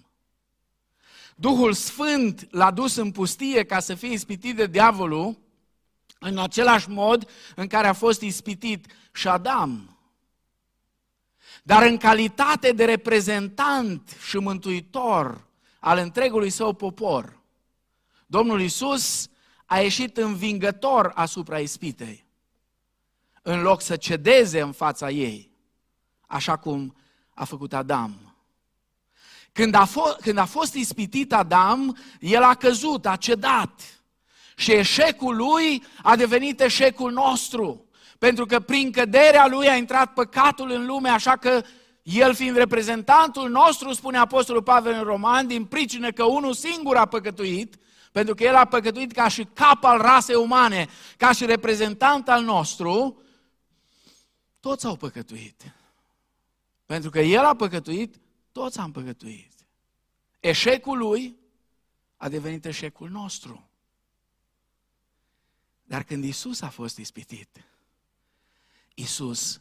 [1.37, 5.39] Duhul Sfânt l-a dus în pustie ca să fie ispitit de diavolul
[6.19, 9.90] în același mod în care a fost ispitit și Adam.
[11.63, 15.47] Dar în calitate de reprezentant și mântuitor
[15.79, 17.39] al întregului său popor,
[18.27, 19.29] Domnul Isus
[19.67, 22.27] a ieșit învingător asupra ispitei,
[23.43, 25.51] în loc să cedeze în fața ei,
[26.27, 26.97] așa cum
[27.35, 28.35] a făcut Adam.
[29.53, 34.03] Când a, fost, când a fost ispitit Adam, el a căzut, a cedat.
[34.57, 37.89] Și eșecul lui a devenit eșecul nostru.
[38.21, 41.63] Pentru că prin căderea lui a intrat păcatul în lume, așa că
[42.03, 47.07] el fiind reprezentantul nostru, spune Apostolul Pavel în Roman, din pricină că unul singur a
[47.07, 47.77] păcătuit,
[48.13, 52.43] pentru că el a păcătuit ca și cap al rasei umane, ca și reprezentant al
[52.43, 53.23] nostru,
[54.61, 55.75] toți au păcătuit.
[56.87, 58.17] Pentru că el a păcătuit,
[58.53, 59.53] toți am păcătuit.
[60.41, 61.37] Eșecul lui
[62.17, 63.71] a devenit eșecul nostru.
[65.83, 67.65] Dar când Isus a fost ispitit,
[69.01, 69.61] Isus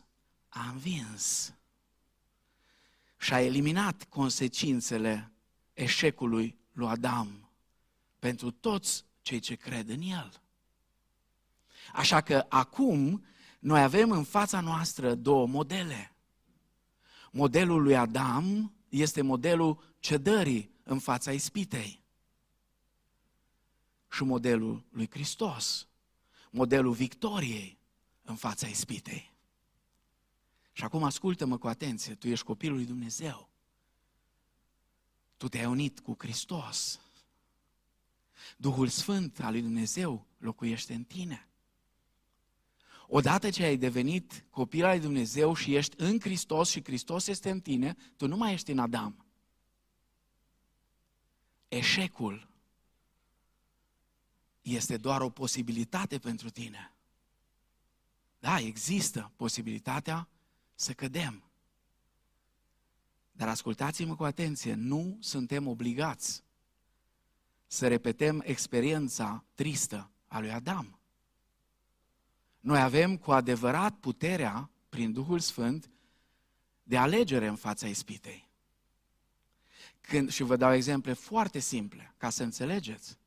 [0.50, 1.54] a învins
[3.18, 5.32] și a eliminat consecințele
[5.74, 7.50] eșecului lui Adam
[8.20, 10.42] pentru toți cei ce cred în el.
[11.94, 13.26] Așa că acum
[13.60, 16.16] noi avem în fața noastră două modele.
[17.32, 22.04] Modelul lui Adam este modelul cedării în fața ispitei.
[24.12, 25.88] Și modelul lui Hristos.
[26.50, 27.79] modelul victoriei
[28.30, 29.32] în fața ispitei.
[30.72, 33.50] Și acum ascultă-mă cu atenție, tu ești copilul lui Dumnezeu.
[35.38, 37.00] Tu te-ai unit cu Hristos.
[38.58, 41.48] Duhul Sfânt al lui Dumnezeu locuiește în tine.
[43.08, 47.50] Odată ce ai devenit copil al lui Dumnezeu și ești în Hristos și Hristos este
[47.50, 49.26] în tine, tu nu mai ești în Adam.
[51.68, 52.50] Eșecul
[54.62, 56.94] este doar o posibilitate pentru tine.
[58.50, 60.28] Da, există posibilitatea
[60.76, 61.44] să cădem.
[63.32, 66.44] Dar ascultați-mă cu atenție, nu suntem obligați
[67.68, 71.00] să repetăm experiența tristă a lui Adam.
[72.60, 75.90] Noi avem cu adevărat puterea, prin Duhul Sfânt,
[76.84, 78.50] de alegere în fața ispitei.
[80.02, 83.18] Când, și vă dau exemple foarte simple, ca să înțelegeți.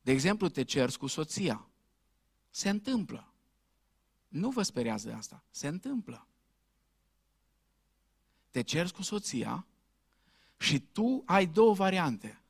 [0.00, 1.68] De exemplu, te cerți cu soția.
[2.50, 3.29] Se întâmplă.
[4.30, 5.42] Nu vă speriați de asta.
[5.50, 6.26] Se întâmplă.
[8.50, 9.66] Te cerți cu soția
[10.56, 12.40] și tu ai două variante.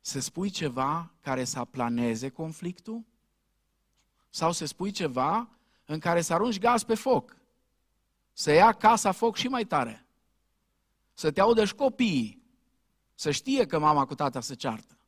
[0.00, 3.04] Să spui ceva care să aplaneze conflictul
[4.30, 5.48] sau să spui ceva
[5.84, 7.36] în care să arunci gaz pe foc.
[8.32, 10.06] Să ia casa foc și mai tare.
[11.14, 12.42] Să te audă și copiii.
[13.14, 14.98] Să știe că mama cu tata se ceartă.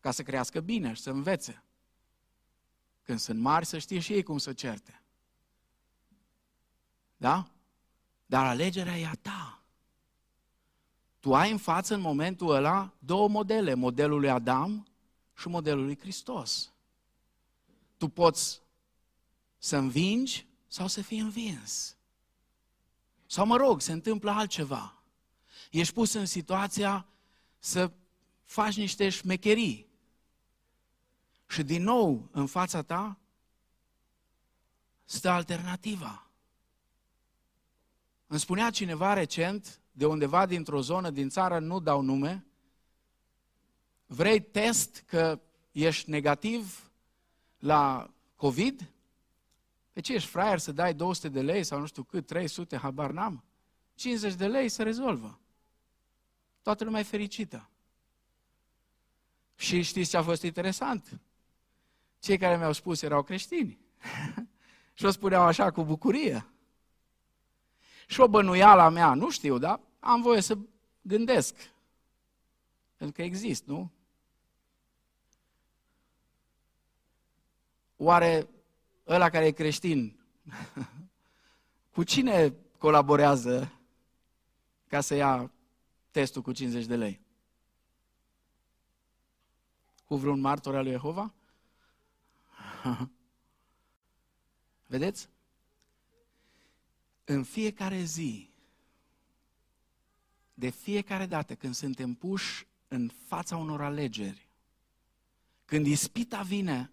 [0.00, 1.62] Ca să crească bine și să învețe.
[3.02, 5.00] Când sunt mari să știe și ei cum să certe.
[7.16, 7.50] Da?
[8.26, 9.62] Dar alegerea e a ta.
[11.20, 14.86] Tu ai în față în momentul ăla două modele, modelul lui Adam
[15.36, 16.72] și modelul lui Hristos.
[17.96, 18.62] Tu poți
[19.58, 21.96] să învingi sau să fii învins.
[23.26, 25.02] Sau mă rog, se întâmplă altceva.
[25.70, 27.06] Ești pus în situația
[27.58, 27.90] să
[28.44, 29.86] faci niște șmecherii.
[31.48, 33.18] Și din nou, în fața ta,
[35.04, 36.25] stă alternativa.
[38.26, 42.46] Îmi spunea cineva recent, de undeva dintr-o zonă din țară, nu dau nume,
[44.06, 45.40] vrei test că
[45.72, 46.90] ești negativ
[47.58, 48.90] la COVID?
[49.92, 53.10] Pe ce ești fraier să dai 200 de lei sau nu știu cât, 300, habar
[53.10, 53.44] n-am?
[53.94, 55.40] 50 de lei se rezolvă.
[56.62, 57.70] Toată lumea e fericită.
[59.54, 61.20] Și știți ce a fost interesant?
[62.18, 63.78] Cei care mi-au spus erau creștini.
[64.94, 66.46] și o spuneau așa cu bucurie.
[68.06, 70.58] Și o bănuială mea, nu știu, dar am voie să
[71.02, 71.54] gândesc.
[72.96, 73.90] Pentru că există, nu?
[77.96, 78.48] Oare
[79.06, 80.20] ăla care e creștin,
[81.94, 83.72] cu cine colaborează
[84.88, 85.50] ca să ia
[86.10, 87.20] testul cu 50 de lei?
[90.04, 91.32] Cu vreun martor al lui Jehova?
[94.86, 95.28] Vedeți?
[97.28, 98.50] În fiecare zi,
[100.54, 104.48] de fiecare dată când suntem puși în fața unor alegeri,
[105.64, 106.90] când ispita vine,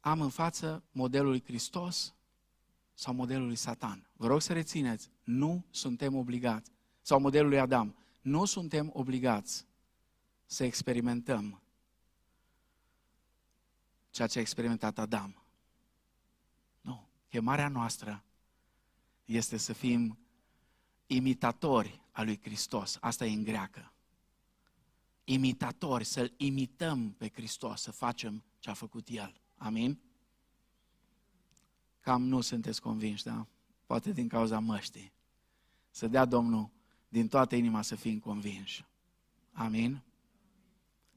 [0.00, 2.14] am în față modelul lui Hristos
[2.94, 4.08] sau modelul lui Satan.
[4.16, 9.66] Vă rog să rețineți, nu suntem obligați, sau modelul lui Adam, nu suntem obligați
[10.46, 11.62] să experimentăm
[14.10, 15.43] ceea ce a experimentat Adam.
[17.34, 18.24] Chemarea noastră
[19.24, 20.18] este să fim
[21.06, 22.98] imitatori a lui Hristos.
[23.00, 23.92] Asta e în greacă.
[25.24, 29.40] Imitatori, să-L imităm pe Hristos, să facem ce a făcut El.
[29.56, 30.00] Amin?
[32.00, 33.46] Cam nu sunteți convinși, da?
[33.86, 35.12] Poate din cauza măștii.
[35.90, 36.70] Să dea Domnul
[37.08, 38.84] din toată inima să fim convinși.
[39.52, 40.02] Amin?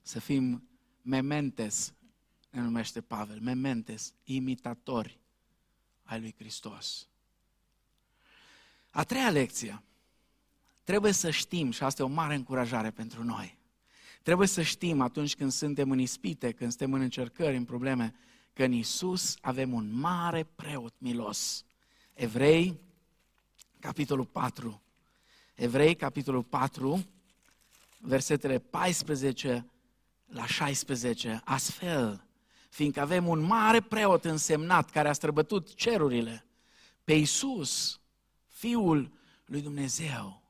[0.01, 0.67] Să fim
[1.01, 1.93] mementes,
[2.49, 5.19] ne numește Pavel, mementes, imitatori
[6.07, 7.07] ai lui Hristos.
[8.89, 9.81] A treia lecție.
[10.83, 13.57] Trebuie să știm, și asta e o mare încurajare pentru noi,
[14.23, 18.15] trebuie să știm atunci când suntem în ispite, când suntem în încercări, în probleme,
[18.53, 21.65] că în Isus avem un mare preot milos.
[22.13, 22.79] Evrei,
[23.79, 24.81] capitolul 4.
[25.55, 27.05] Evrei, capitolul 4,
[27.99, 29.71] versetele 14
[30.25, 31.41] la 16.
[31.43, 32.26] Astfel,
[32.69, 36.45] fiindcă avem un mare preot însemnat care a străbătut cerurile,
[37.03, 37.99] pe Iisus,
[38.47, 39.11] Fiul
[39.45, 40.41] lui Dumnezeu.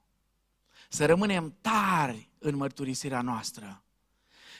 [0.90, 3.82] Să rămânem tari în mărturisirea noastră.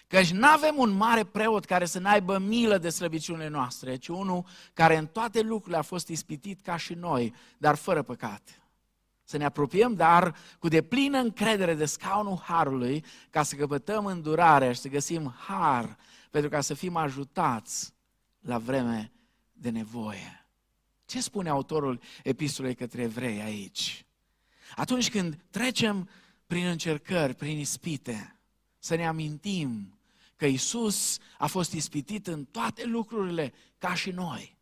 [0.08, 4.46] Căci nu avem un mare preot care să n-aibă milă de slăbiciunile noastre, ci unul
[4.74, 8.62] care în toate lucrurile a fost ispitit ca și noi, dar fără păcat.
[9.24, 14.80] să ne apropiem, dar cu deplină încredere de scaunul Harului, ca să căpătăm îndurarea și
[14.80, 15.98] să găsim har,
[16.30, 17.94] pentru ca să fim ajutați
[18.40, 19.12] la vreme
[19.52, 20.48] de nevoie.
[21.06, 24.06] Ce spune autorul epistolei către evrei aici?
[24.76, 26.10] Atunci când trecem
[26.48, 28.40] prin încercări, prin ispite,
[28.80, 30.00] să ne amintim
[30.36, 34.58] că Isus a fost ispitit în toate lucrurile ca și noi.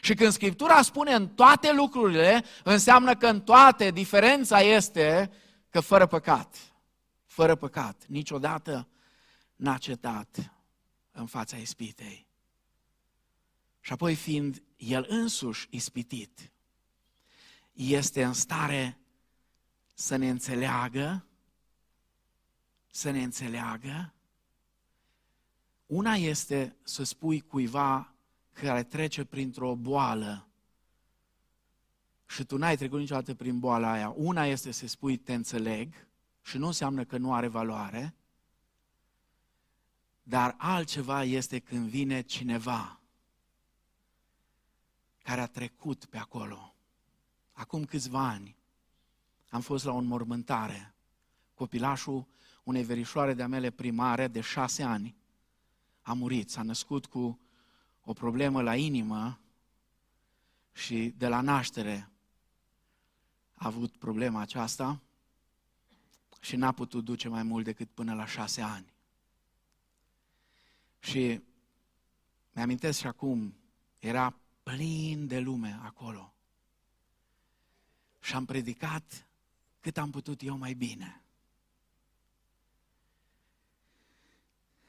[0.00, 5.32] Și când Scriptura spune în toate lucrurile, înseamnă că în toate diferența este
[5.70, 6.56] că fără păcat,
[7.24, 8.88] fără păcat, niciodată
[9.56, 10.55] n-a cetat
[11.16, 12.26] în fața ispitei.
[13.80, 16.52] Și apoi fiind el însuși ispitit,
[17.72, 18.98] este în stare
[19.94, 21.26] să ne înțeleagă,
[22.86, 24.14] să ne înțeleagă.
[25.86, 28.14] Una este să spui cuiva
[28.52, 30.48] care trece printr-o boală
[32.26, 34.08] și tu n-ai trecut niciodată prin boala aia.
[34.16, 36.08] Una este să spui te înțeleg
[36.42, 38.14] și nu înseamnă că nu are valoare,
[40.28, 43.00] dar altceva este când vine cineva
[45.22, 46.74] care a trecut pe acolo.
[47.52, 48.56] Acum câțiva ani
[49.48, 50.94] am fost la o înmormântare.
[51.54, 52.26] Copilașul
[52.62, 55.16] unei verișoare de-a mele primare de șase ani
[56.02, 57.40] a murit, s-a născut cu
[58.04, 59.40] o problemă la inimă
[60.72, 62.10] și de la naștere
[63.54, 65.00] a avut problema aceasta
[66.40, 68.94] și n-a putut duce mai mult decât până la șase ani.
[71.06, 71.40] Și
[72.52, 73.54] mi-amintesc și acum,
[73.98, 76.34] era plin de lume acolo.
[78.20, 79.28] Și am predicat
[79.80, 81.22] cât am putut eu mai bine.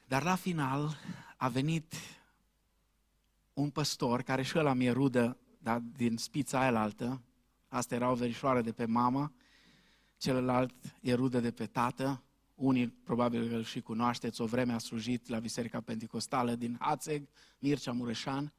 [0.06, 0.96] Dar la final
[1.36, 1.94] a venit
[3.52, 7.22] un păstor, care și ăla mi-e rudă, dar din spița aia altă,
[7.68, 9.32] asta era o verișoară de pe mamă,
[10.16, 12.22] celălalt e rudă de pe tată,
[12.58, 17.28] unii probabil îl și cunoașteți, o vreme a slujit la Biserica Pentecostală din Hațeg,
[17.58, 18.52] Mircea Mureșan.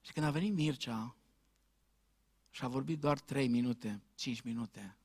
[0.00, 1.16] Și când a venit Mircea
[2.50, 4.96] și a vorbit doar 3 minute, 5 minute,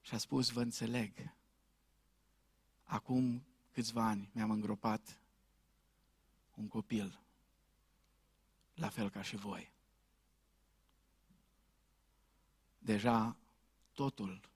[0.00, 1.12] și a spus, vă înțeleg,
[2.84, 5.20] acum câțiva ani mi-am îngropat
[6.54, 7.20] un copil,
[8.74, 9.72] la fel ca și voi.
[12.78, 13.36] Deja
[13.92, 14.51] totul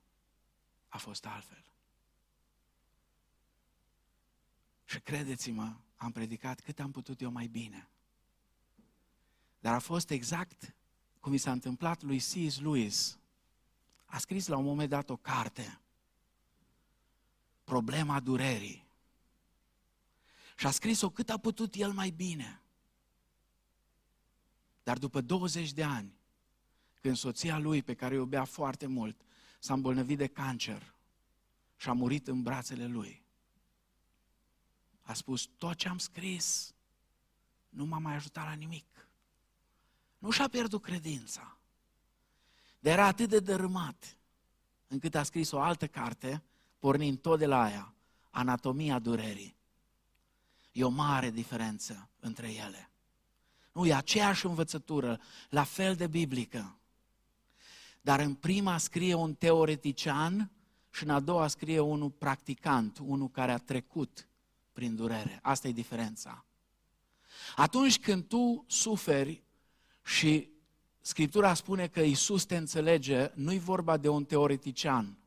[0.97, 1.63] a fost altfel.
[4.85, 7.89] Și credeți-mă, am predicat cât am putut eu mai bine.
[9.59, 10.75] Dar a fost exact
[11.19, 12.59] cum i s-a întâmplat lui C.S.
[12.59, 13.19] Lewis.
[14.05, 15.81] A scris la un moment dat o carte,
[17.63, 18.87] Problema durerii.
[20.57, 22.61] Și a scris-o cât a putut el mai bine.
[24.83, 26.17] Dar după 20 de ani,
[27.01, 29.26] când soția lui, pe care o iubea foarte mult,
[29.59, 30.93] s-a îmbolnăvit de cancer
[31.75, 33.25] și a murit în brațele lui,
[35.01, 36.75] a spus, tot ce am scris
[37.69, 39.07] nu m-a mai ajutat la nimic.
[40.17, 41.57] Nu și-a pierdut credința.
[42.79, 44.17] Dar era atât de dărâmat,
[44.87, 46.43] încât a scris o altă carte,
[46.79, 47.93] pornind tot de la aia,
[48.29, 49.55] Anatomia durerii.
[50.71, 52.89] E o mare diferență între ele.
[53.71, 56.77] Nu, e aceeași învățătură, la fel de biblică.
[58.07, 60.51] Dar în prima scrie un teoretician
[60.91, 64.27] și în a doua scrie unul practicant, unul care a trecut
[64.73, 65.39] prin durere.
[65.41, 66.45] Asta e diferența.
[67.55, 69.43] Atunci când tu suferi
[70.05, 70.49] și
[71.01, 75.17] Scriptura spune că Isus te înțelege, nu-i vorba de un teoretician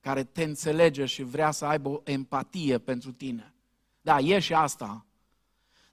[0.00, 3.54] care te înțelege și vrea să aibă o empatie pentru tine.
[4.00, 5.06] Da, e și asta.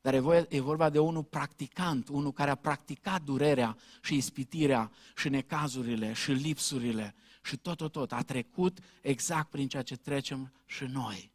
[0.08, 6.14] Dar e vorba de unul practicant, unul care a practicat durerea și ispitirea și necazurile
[6.14, 8.12] și lipsurile și tot, tot, tot.
[8.12, 11.32] A trecut exact prin ceea ce trecem și noi.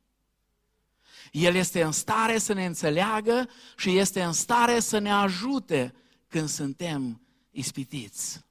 [1.32, 5.94] El este în stare să ne înțeleagă și este în stare să ne ajute
[6.28, 7.20] când suntem
[7.50, 8.44] ispitiți.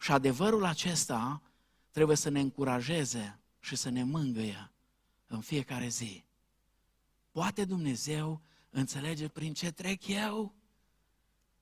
[0.00, 1.42] Și adevărul acesta
[1.90, 4.72] trebuie să ne încurajeze și să ne mângâie
[5.26, 6.24] în fiecare zi.
[7.30, 8.42] Poate Dumnezeu
[8.74, 10.54] înțelege prin ce trec eu?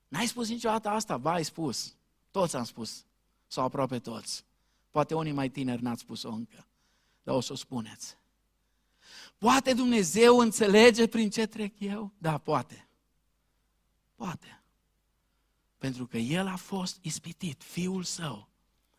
[0.08, 1.16] N-ai spus niciodată asta?
[1.16, 1.96] Ba, ai spus.
[2.30, 3.04] Toți am spus.
[3.46, 4.44] Sau aproape toți.
[4.90, 6.66] Poate unii mai tineri n-ați spus-o încă.
[7.22, 8.16] Dar o să o spuneți.
[9.38, 12.12] Poate Dumnezeu înțelege prin ce trec eu?
[12.18, 12.88] Da, poate.
[14.14, 14.62] Poate.
[15.78, 18.48] Pentru că El a fost ispitit, Fiul Său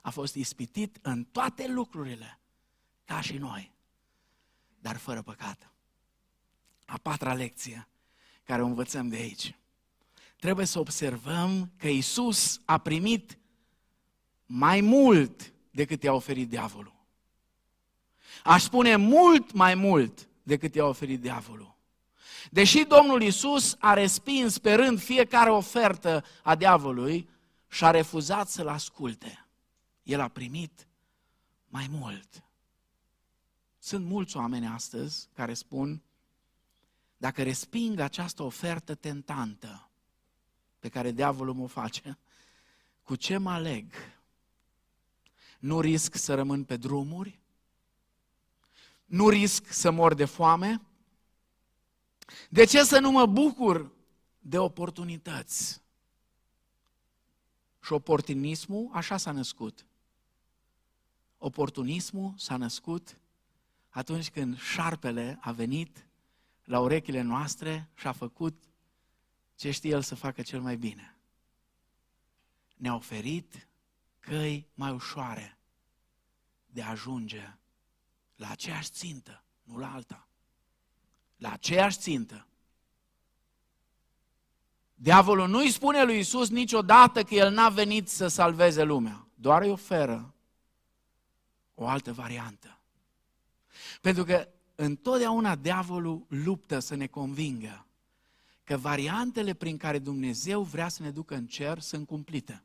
[0.02, 2.40] a fost ispitit în toate lucrurile,
[3.06, 3.72] ca și noi,
[4.80, 5.72] dar fără păcat.
[6.86, 7.88] A patra lecție
[8.44, 9.56] care o învățăm de aici.
[10.40, 13.38] Trebuie să observăm că Isus a primit
[14.46, 16.94] mai mult decât i-a oferit diavolul.
[18.44, 21.76] Aș spune mult mai mult decât i-a oferit diavolul.
[22.52, 27.30] Deși Domnul Isus a respins pe rând fiecare ofertă a diavolului
[27.70, 29.48] și a refuzat să-l asculte,
[30.04, 30.88] el a primit
[31.68, 32.44] mai mult.
[33.80, 36.04] Sunt mulți oameni astăzi care spun,
[37.24, 39.90] dacă resping această ofertă tentantă
[40.80, 42.18] pe care diavolul mă face,
[43.04, 43.94] cu ce mă aleg?
[45.60, 47.40] Nu risc să rămân pe drumuri?
[49.06, 50.82] Nu risc să mor de foame?
[52.50, 53.92] De ce să nu mă bucur
[54.40, 55.82] de oportunități?
[57.82, 59.86] Și oportunismul așa s-a născut.
[61.38, 63.18] Oportunismul s-a născut
[63.90, 66.06] atunci când șarpele a venit
[66.64, 68.64] la urechile noastre și a făcut
[69.56, 71.18] ce știe el să facă cel mai bine.
[72.76, 73.68] Ne-a oferit
[74.20, 75.58] căi mai ușoare
[76.66, 77.54] de a ajunge
[78.36, 80.28] la aceeași țintă, nu la alta.
[81.38, 82.48] La aceeași țintă.
[84.96, 89.62] Diavolul nu îi spune lui Isus niciodată că el n-a venit să salveze lumea, doar
[89.62, 90.34] îi oferă
[91.76, 92.80] o altă variantă.
[94.02, 97.86] Pentru că întotdeauna diavolul luptă să ne convingă
[98.64, 102.64] că variantele prin care Dumnezeu vrea să ne ducă în cer sunt cumplite.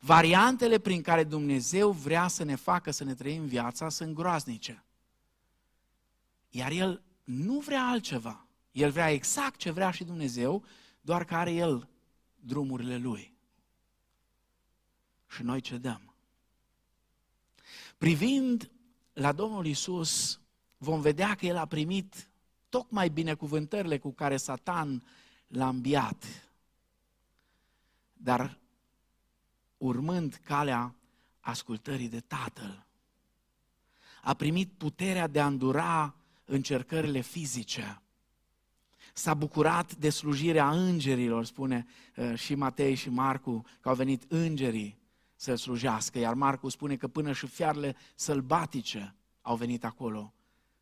[0.00, 4.84] Variantele prin care Dumnezeu vrea să ne facă să ne trăim viața sunt groaznice.
[6.50, 8.46] Iar El nu vrea altceva.
[8.72, 10.64] El vrea exact ce vrea și Dumnezeu,
[11.00, 11.88] doar că are El
[12.34, 13.32] drumurile Lui.
[15.28, 16.14] Și noi cedăm.
[17.98, 18.70] Privind
[19.12, 20.40] la Domnul Isus,
[20.82, 22.28] vom vedea că El a primit
[22.68, 25.02] tocmai binecuvântările cu care Satan
[25.46, 26.24] l-a înviat.
[28.12, 28.58] Dar
[29.78, 30.94] urmând calea
[31.40, 32.86] ascultării de Tatăl,
[34.22, 36.14] a primit puterea de a îndura
[36.44, 38.02] încercările fizice.
[39.12, 44.98] S-a bucurat de slujirea îngerilor, spune uh, și Matei și Marcu, că au venit îngerii
[45.34, 50.34] să slujească, iar Marcu spune că până și fiarele sălbatice au venit acolo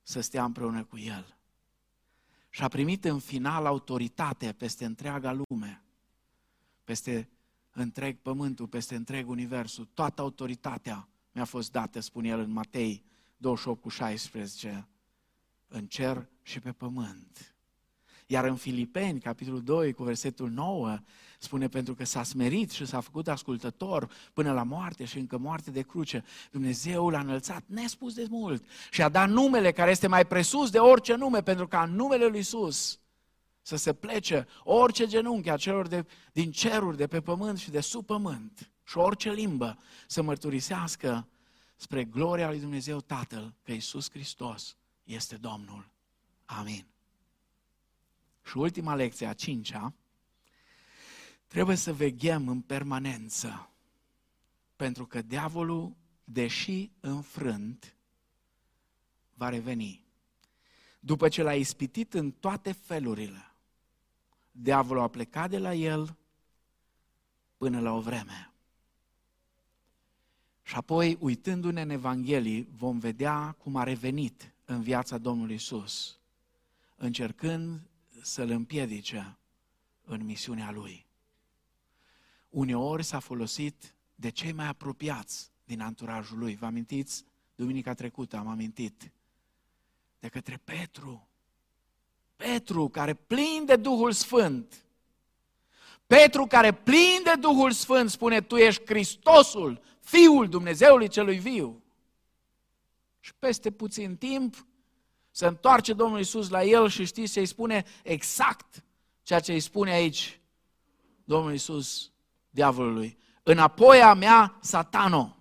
[0.09, 1.37] să stea împreună cu el.
[2.51, 5.83] Și a primit în final autoritate peste întreaga lume,
[6.85, 7.29] peste
[7.71, 9.89] întreg pământul, peste întreg universul.
[9.95, 13.05] Toată autoritatea mi-a fost dată, spune el în Matei
[13.37, 14.89] 28 cu 16,
[15.67, 17.57] în cer și pe pământ.
[18.31, 20.99] Iar în Filipeni, capitolul 2, cu versetul 9,
[21.39, 25.71] spune pentru că s-a smerit și s-a făcut ascultător până la moarte și încă moarte
[25.71, 26.25] de cruce.
[26.51, 30.79] Dumnezeu l-a înălțat nespus de mult și a dat numele care este mai presus de
[30.79, 33.01] orice nume, pentru ca în numele lui Isus
[33.63, 37.81] să se plece orice genunchi a celor de, din ceruri, de pe pământ și de
[37.81, 41.29] sub pământ și orice limbă să mărturisească
[41.77, 45.89] spre gloria lui Dumnezeu Tatăl că Isus Hristos este Domnul.
[46.45, 46.87] Amin.
[48.49, 49.95] Și ultima lecție, a cincea,
[51.47, 53.71] trebuie să veghem în permanență,
[54.77, 57.97] pentru că diavolul, deși înfrânt,
[59.35, 60.05] va reveni.
[61.01, 63.53] După ce l-a ispitit în toate felurile,
[64.51, 66.17] diavolul a plecat de la el
[67.57, 68.53] până la o vreme.
[70.63, 76.19] Și apoi, uitându-ne în Evanghelii, vom vedea cum a revenit în viața Domnului Isus,
[76.97, 77.81] încercând
[78.23, 79.39] să-l împiedice
[80.05, 81.07] în misiunea lui.
[82.49, 86.57] Uneori s-a folosit de cei mai apropiați din anturajul lui.
[86.57, 87.25] Vă amintiți?
[87.55, 89.13] Duminica trecută am amintit
[90.19, 91.29] de către Petru.
[92.37, 94.85] Petru care plin de Duhul Sfânt.
[96.07, 101.83] Petru care plin de Duhul Sfânt spune, tu ești Hristosul, Fiul Dumnezeului celui viu.
[103.21, 104.67] Și peste puțin timp
[105.39, 108.85] se întoarce Domnul Isus la el și știți ce îi spune exact
[109.23, 110.41] ceea ce îi spune aici
[111.25, 112.13] Domnul Isus
[112.51, 113.19] diavolului.
[113.43, 115.37] Înapoi a mea, satano.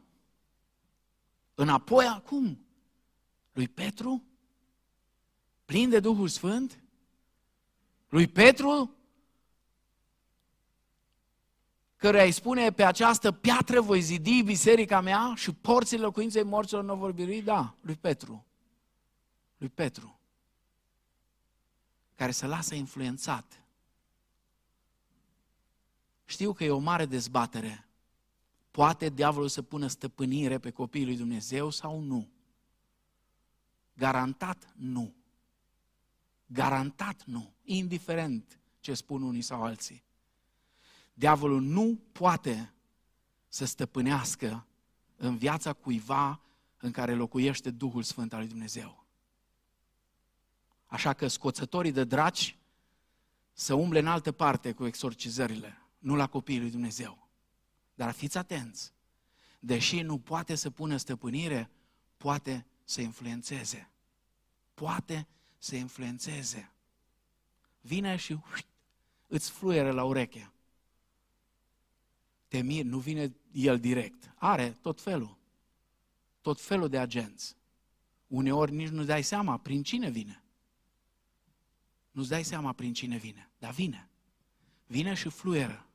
[1.56, 2.66] Înapoi acum?
[3.52, 4.24] Lui Petru?
[5.66, 6.84] Plin de Duhul Sfânt?
[8.10, 8.96] Lui Petru?
[11.96, 16.96] Căruia îi spune, pe această piatră voi zidi biserica mea și porțile locuinței morților nu
[16.96, 17.42] vor birui?
[17.42, 18.48] Da, lui Petru
[19.58, 20.20] lui Petru,
[22.16, 23.62] care se lasă influențat.
[26.26, 27.88] Știu că e o mare dezbatere.
[28.72, 32.30] Poate diavolul să pună stăpânire pe copiii lui Dumnezeu sau nu?
[33.94, 35.14] Garantat nu.
[36.46, 37.54] Garantat nu.
[37.64, 40.04] Indiferent ce spun unii sau alții.
[41.14, 42.74] Diavolul nu poate
[43.48, 44.68] să stăpânească
[45.16, 46.42] în viața cuiva
[46.78, 49.07] în care locuiește Duhul Sfânt al lui Dumnezeu.
[50.88, 52.58] Așa că scoțătorii de draci
[53.54, 57.28] să umble în altă parte cu exorcizările, nu la copiii lui Dumnezeu.
[57.96, 58.94] Dar fiți atenți,
[59.60, 61.72] deși nu poate să pună stăpânire,
[62.18, 63.90] poate să influențeze.
[64.74, 65.28] Poate
[65.58, 66.72] să influențeze.
[67.82, 68.68] Vine și ușt,
[69.28, 70.52] îți fluieră la ureche.
[72.48, 74.34] Te mir, nu vine el direct.
[74.36, 75.38] Are tot felul.
[76.42, 77.56] Tot felul de agenți.
[78.28, 80.44] Uneori nici nu dai seama prin cine vine.
[82.18, 84.10] Nu-ți dai seama prin cine vine, dar vine.
[84.88, 85.86] Vine și fluieră.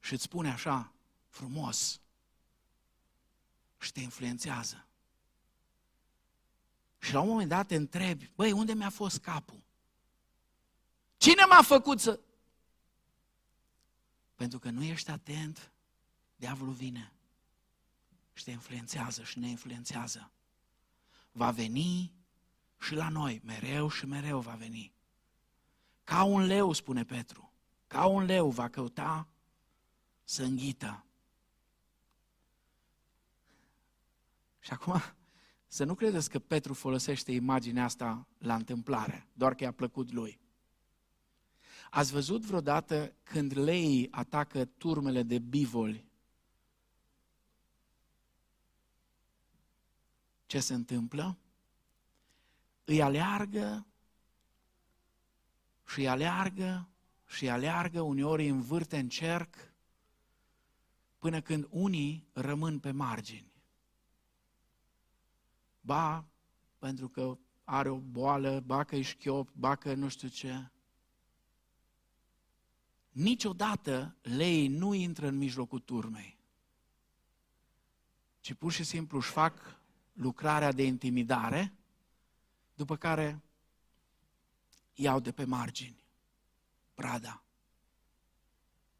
[0.00, 0.92] Și îți spune așa,
[1.28, 2.00] frumos.
[3.78, 4.86] Și te influențează.
[6.98, 9.62] Și la un moment dat te întrebi, băi, unde mi-a fost capul?
[11.16, 12.20] Cine m-a făcut să...
[14.34, 15.72] Pentru că nu ești atent,
[16.36, 17.12] diavolul vine
[18.32, 20.30] și te influențează și ne influențează.
[21.32, 22.12] Va veni
[22.80, 24.92] și la noi, mereu și mereu va veni.
[26.04, 27.52] Ca un leu, spune Petru,
[27.86, 29.28] ca un leu va căuta
[30.24, 31.04] să înghită.
[34.58, 35.02] Și acum,
[35.66, 40.40] să nu credeți că Petru folosește imaginea asta la întâmplare, doar că i-a plăcut lui.
[41.90, 46.10] Ați văzut vreodată când leii atacă turmele de bivoli?
[50.46, 51.38] Ce se întâmplă?
[52.84, 53.86] Îi aleargă
[55.92, 56.86] și aleargă
[57.26, 59.72] și aleargă, uneori îi învârte în cerc,
[61.18, 63.52] până când unii rămân pe margini.
[65.80, 66.24] Ba,
[66.78, 70.70] pentru că are o boală, ba că e șchiop, ba că nu știu ce.
[73.10, 76.38] Niciodată lei nu intră în mijlocul turmei,
[78.40, 79.80] ci pur și simplu își fac
[80.12, 81.72] lucrarea de intimidare,
[82.74, 83.42] după care
[84.94, 86.02] iau de pe margini
[86.94, 87.42] prada.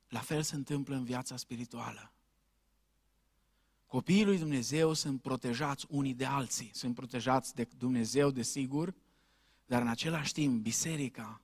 [0.08, 2.12] La fel se întâmplă în viața spirituală.
[3.86, 8.94] Copiii lui Dumnezeu sunt protejați unii de alții, sunt protejați de Dumnezeu, desigur,
[9.66, 11.40] dar în același timp biserica,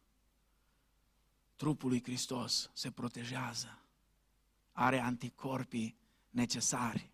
[1.56, 3.82] trupul lui Hristos, se protejează.
[4.72, 5.96] Are anticorpii
[6.30, 7.10] necesari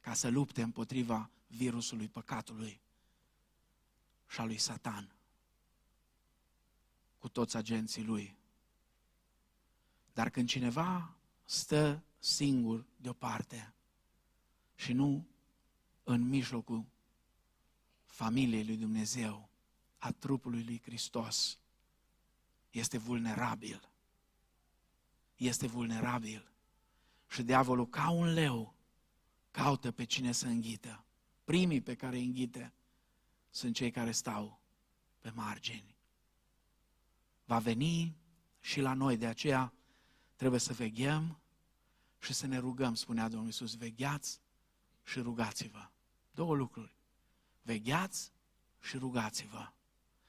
[0.00, 2.80] ca să lupte împotriva virusului păcatului
[4.28, 5.17] și a lui Satan
[7.18, 8.36] cu toți agenții lui.
[10.12, 13.72] Dar când cineva stă singur deoparte
[14.74, 15.26] și nu
[16.04, 16.84] în mijlocul
[18.06, 19.48] familiei lui Dumnezeu,
[19.98, 21.58] a trupului lui Hristos,
[22.70, 23.88] este vulnerabil.
[25.36, 26.52] Este vulnerabil.
[27.28, 28.74] Și diavolul, ca un leu,
[29.50, 31.04] caută pe cine să înghită.
[31.44, 32.72] Primii pe care îi înghite
[33.50, 34.60] sunt cei care stau
[35.18, 35.97] pe margini
[37.48, 38.16] va veni
[38.60, 39.16] și la noi.
[39.16, 39.72] De aceea
[40.36, 41.38] trebuie să veghem
[42.18, 43.76] și să ne rugăm, spunea Domnul Iisus.
[43.76, 44.40] Vegheați
[45.04, 45.88] și rugați-vă.
[46.34, 46.94] Două lucruri.
[47.62, 48.32] Vegheați
[48.80, 49.72] și rugați-vă.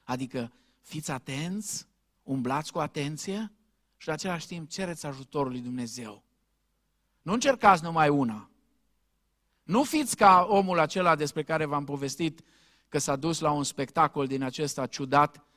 [0.04, 1.86] Adică fiți atenți,
[2.22, 3.52] umblați cu atenție
[3.96, 6.24] și în același timp cereți ajutorul lui Dumnezeu.
[7.22, 8.50] Nu încercați numai una.
[9.62, 12.40] Nu fiți ca omul acela despre care v-am povestit
[12.88, 15.49] că s-a dus la un spectacol din acesta ciudat Uh,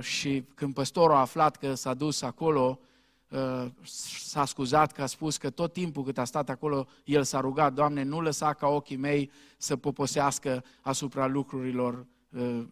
[0.00, 2.80] și când păstorul a aflat că s-a dus acolo,
[3.28, 7.40] uh, s-a scuzat că a spus că tot timpul cât a stat acolo, el s-a
[7.40, 12.66] rugat, Doamne, nu lăsa ca ochii mei să poposească asupra lucrurilor uh,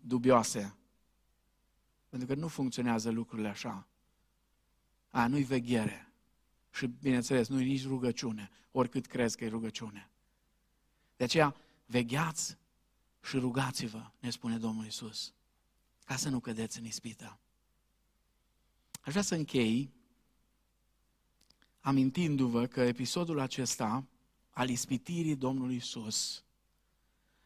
[0.00, 0.74] dubioase.
[2.08, 3.86] Pentru că nu funcționează lucrurile așa.
[5.10, 6.12] A, nu-i veghere.
[6.70, 10.10] Și, bineînțeles, nu-i nici rugăciune, oricât crezi că e rugăciune.
[11.16, 11.54] De aceea,
[11.86, 12.58] vegheați
[13.22, 15.34] și rugați-vă, ne spune Domnul Isus
[16.10, 17.38] ca să nu cădeți în ispită.
[19.00, 19.90] Aș vrea să închei
[21.80, 24.04] amintindu-vă că episodul acesta
[24.50, 26.44] al ispitirii Domnului Isus,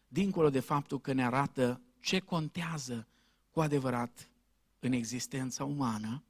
[0.09, 3.07] dincolo de faptul că ne arată ce contează
[3.51, 4.31] cu adevărat
[4.79, 6.23] în existența umană,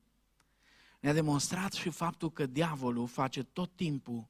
[1.01, 4.28] ne-a demonstrat și faptul că diavolul face tot timpul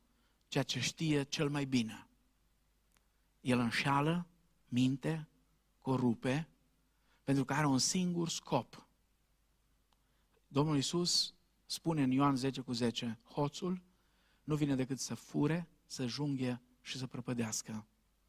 [0.48, 2.06] ceea ce știe cel mai bine.
[3.40, 4.26] El înșală,
[4.68, 5.28] minte,
[5.80, 6.48] corupe
[7.24, 8.86] pentru că are un singur scop.
[10.48, 11.34] Domnul Iisus
[11.66, 13.82] spune în Ioan 10 cu 10, hoțul
[14.44, 17.86] nu vine decât să fure, să junghe și să prăpădească.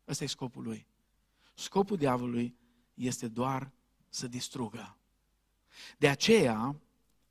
[0.07, 0.87] Ăsta e scopul lui.
[1.53, 2.55] Scopul diavolului
[2.93, 3.71] este doar
[4.09, 4.97] să distrugă.
[5.97, 6.75] De aceea,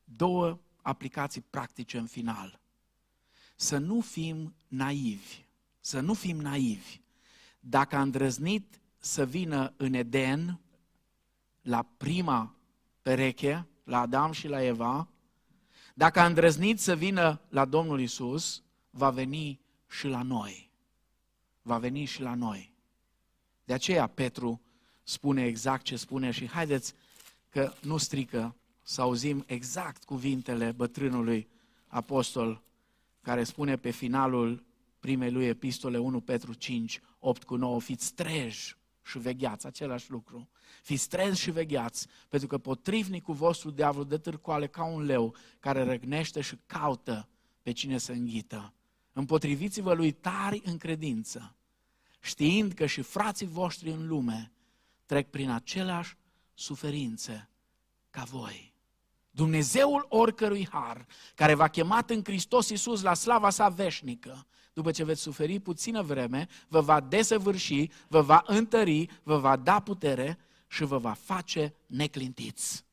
[0.04, 2.62] două aplicații practice în final.
[3.56, 5.44] să nu fim naivi,
[5.80, 7.00] să nu fim naivi.
[7.60, 10.60] Dacă a îndrăznit să vină în Eden,
[11.64, 12.54] la prima
[13.02, 15.08] pereche, la Adam și la Eva,
[15.94, 20.70] dacă a îndrăznit să vină la Domnul Isus, va veni și la noi.
[21.62, 22.74] Va veni și la noi.
[23.64, 24.60] De aceea Petru
[25.02, 26.94] spune exact ce spune și haideți
[27.48, 31.48] că nu strică să auzim exact cuvintele bătrânului
[31.86, 32.62] apostol
[33.20, 34.64] care spune pe finalul
[34.98, 40.48] primei lui epistole 1 Petru 5, 8 cu 9, fiți treji și vegheați, același lucru.
[40.82, 45.82] Fiți treji și vegheați, pentru că potrivnicul vostru diavolul de târcoale ca un leu care
[45.82, 47.28] răgnește și caută
[47.62, 48.74] pe cine să înghită.
[49.12, 51.56] Împotriviți-vă lui tari în credință,
[52.20, 54.52] știind că și frații voștri în lume
[55.06, 56.16] trec prin aceleași
[56.54, 57.48] suferințe
[58.10, 58.73] ca voi.
[59.34, 65.04] Dumnezeul oricărui har, care v-a chemat în Hristos Iisus la slava sa veșnică, după ce
[65.04, 70.84] veți suferi puțină vreme, vă va desăvârși, vă va întări, vă va da putere și
[70.84, 72.84] vă va face neclintiți.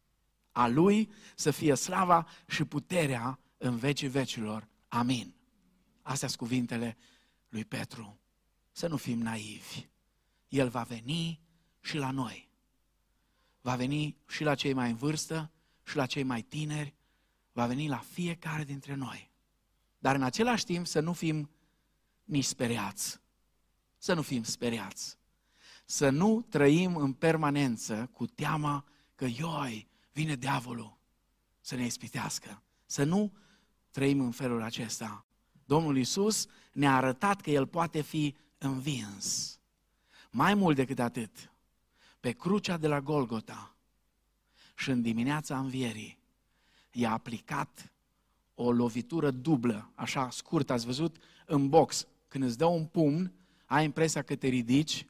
[0.51, 4.67] A Lui să fie slava și puterea în vecii vecilor.
[4.87, 5.33] Amin.
[6.01, 6.97] Astea sunt cuvintele
[7.49, 8.19] lui Petru.
[8.71, 9.89] Să nu fim naivi.
[10.47, 11.41] El va veni
[11.79, 12.49] și la noi.
[13.61, 15.51] Va veni și la cei mai în vârstă,
[15.83, 16.95] și la cei mai tineri,
[17.51, 19.31] va veni la fiecare dintre noi.
[19.97, 21.49] Dar în același timp să nu fim
[22.23, 23.19] nici speriați.
[23.97, 25.17] Să nu fim speriați.
[25.85, 30.99] Să nu trăim în permanență cu teama că ioi, vine diavolul
[31.61, 32.63] să ne ispitească.
[32.85, 33.33] Să nu
[33.89, 35.25] trăim în felul acesta.
[35.65, 39.59] Domnul Isus ne-a arătat că El poate fi învins.
[40.31, 41.51] Mai mult decât atât,
[42.19, 43.75] pe crucea de la Golgota
[44.81, 46.17] și în dimineața învierii
[46.91, 47.91] i-a aplicat
[48.55, 51.15] o lovitură dublă, așa scurt, ați văzut,
[51.45, 52.07] în box.
[52.27, 53.31] Când îți dă un pumn,
[53.65, 55.05] ai impresia că te ridici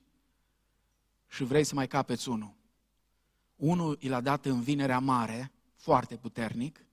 [1.27, 2.53] și vrei să mai capeți unul.
[3.55, 6.85] Unul i l-a dat în vinerea mare, foarte puternic,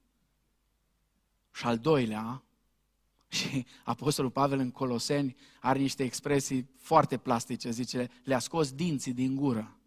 [1.52, 2.42] și al doilea,
[3.28, 9.34] și Apostolul Pavel în Coloseni are niște expresii foarte plastice, zice, le-a scos dinții din
[9.34, 9.77] gură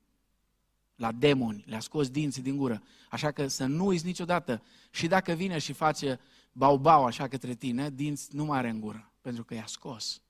[1.01, 2.83] la demoni, le-a scos dinții din gură.
[3.09, 4.63] Așa că să nu uiți niciodată.
[4.91, 6.19] Și dacă vine și face
[6.51, 10.21] bau-bau așa către tine, dinți nu mai are în gură, pentru că i-a scos.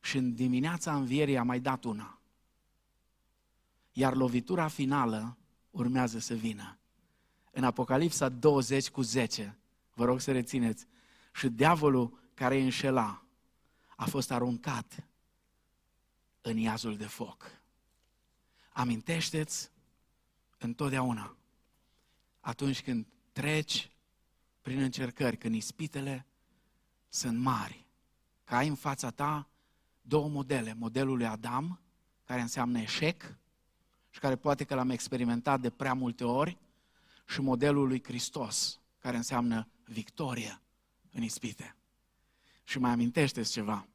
[0.00, 2.20] Și în dimineața învierii a mai dat una.
[3.92, 5.36] Iar lovitura finală
[5.70, 6.78] urmează să vină.
[7.50, 9.58] În Apocalipsa 20 cu 10,
[9.94, 10.86] vă rog să rețineți,
[11.32, 13.24] și diavolul care îi înșela
[13.96, 15.08] a fost aruncat
[16.40, 17.59] în iazul de foc.
[18.80, 19.70] Amintește-ți
[20.58, 21.36] întotdeauna
[22.40, 23.90] atunci când treci
[24.62, 26.26] prin încercări, când ispitele
[27.08, 27.86] sunt mari,
[28.44, 29.48] că ai în fața ta
[30.02, 30.74] două modele.
[30.74, 31.80] Modelul lui Adam,
[32.24, 33.36] care înseamnă eșec
[34.10, 36.58] și care poate că l-am experimentat de prea multe ori,
[37.26, 40.60] și modelul lui Hristos, care înseamnă victorie
[41.12, 41.76] în ispite.
[42.64, 43.86] Și mai amintește ceva.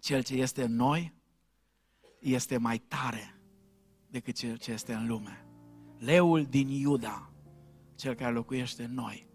[0.00, 1.12] Cel ce este în noi
[2.18, 3.35] este mai tare
[4.16, 5.46] decât cel ce este în lume.
[5.98, 7.30] Leul din Iuda,
[7.94, 9.28] cel care locuiește în noi,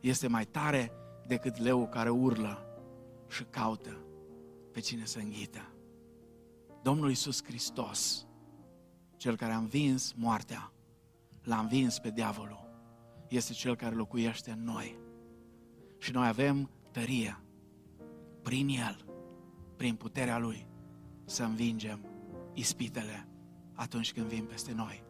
[0.00, 0.92] este mai tare
[1.26, 2.66] decât leul care urlă
[3.28, 3.98] și caută
[4.72, 5.72] pe cine să înghită.
[6.82, 8.26] Domnul Iisus Hristos,
[9.16, 10.72] cel care a învins moartea,
[11.42, 12.70] l-a învins pe diavolul,
[13.28, 14.98] este cel care locuiește în noi.
[15.98, 17.42] Și noi avem tărie
[18.42, 19.04] prin El,
[19.76, 20.66] prin puterea Lui,
[21.24, 22.06] să învingem
[22.52, 23.27] ispitele
[23.78, 25.04] atunci când vin peste noi.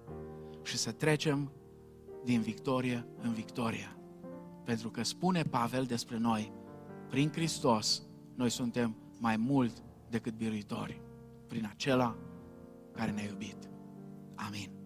[0.62, 1.52] Și să trecem
[2.24, 3.96] din victorie în victorie.
[4.64, 6.52] Pentru că spune Pavel despre noi,
[7.08, 8.02] prin Hristos,
[8.34, 11.00] noi suntem mai mult decât biruitori,
[11.46, 12.16] prin acela
[12.92, 13.70] care ne-a iubit.
[14.34, 14.77] Amin.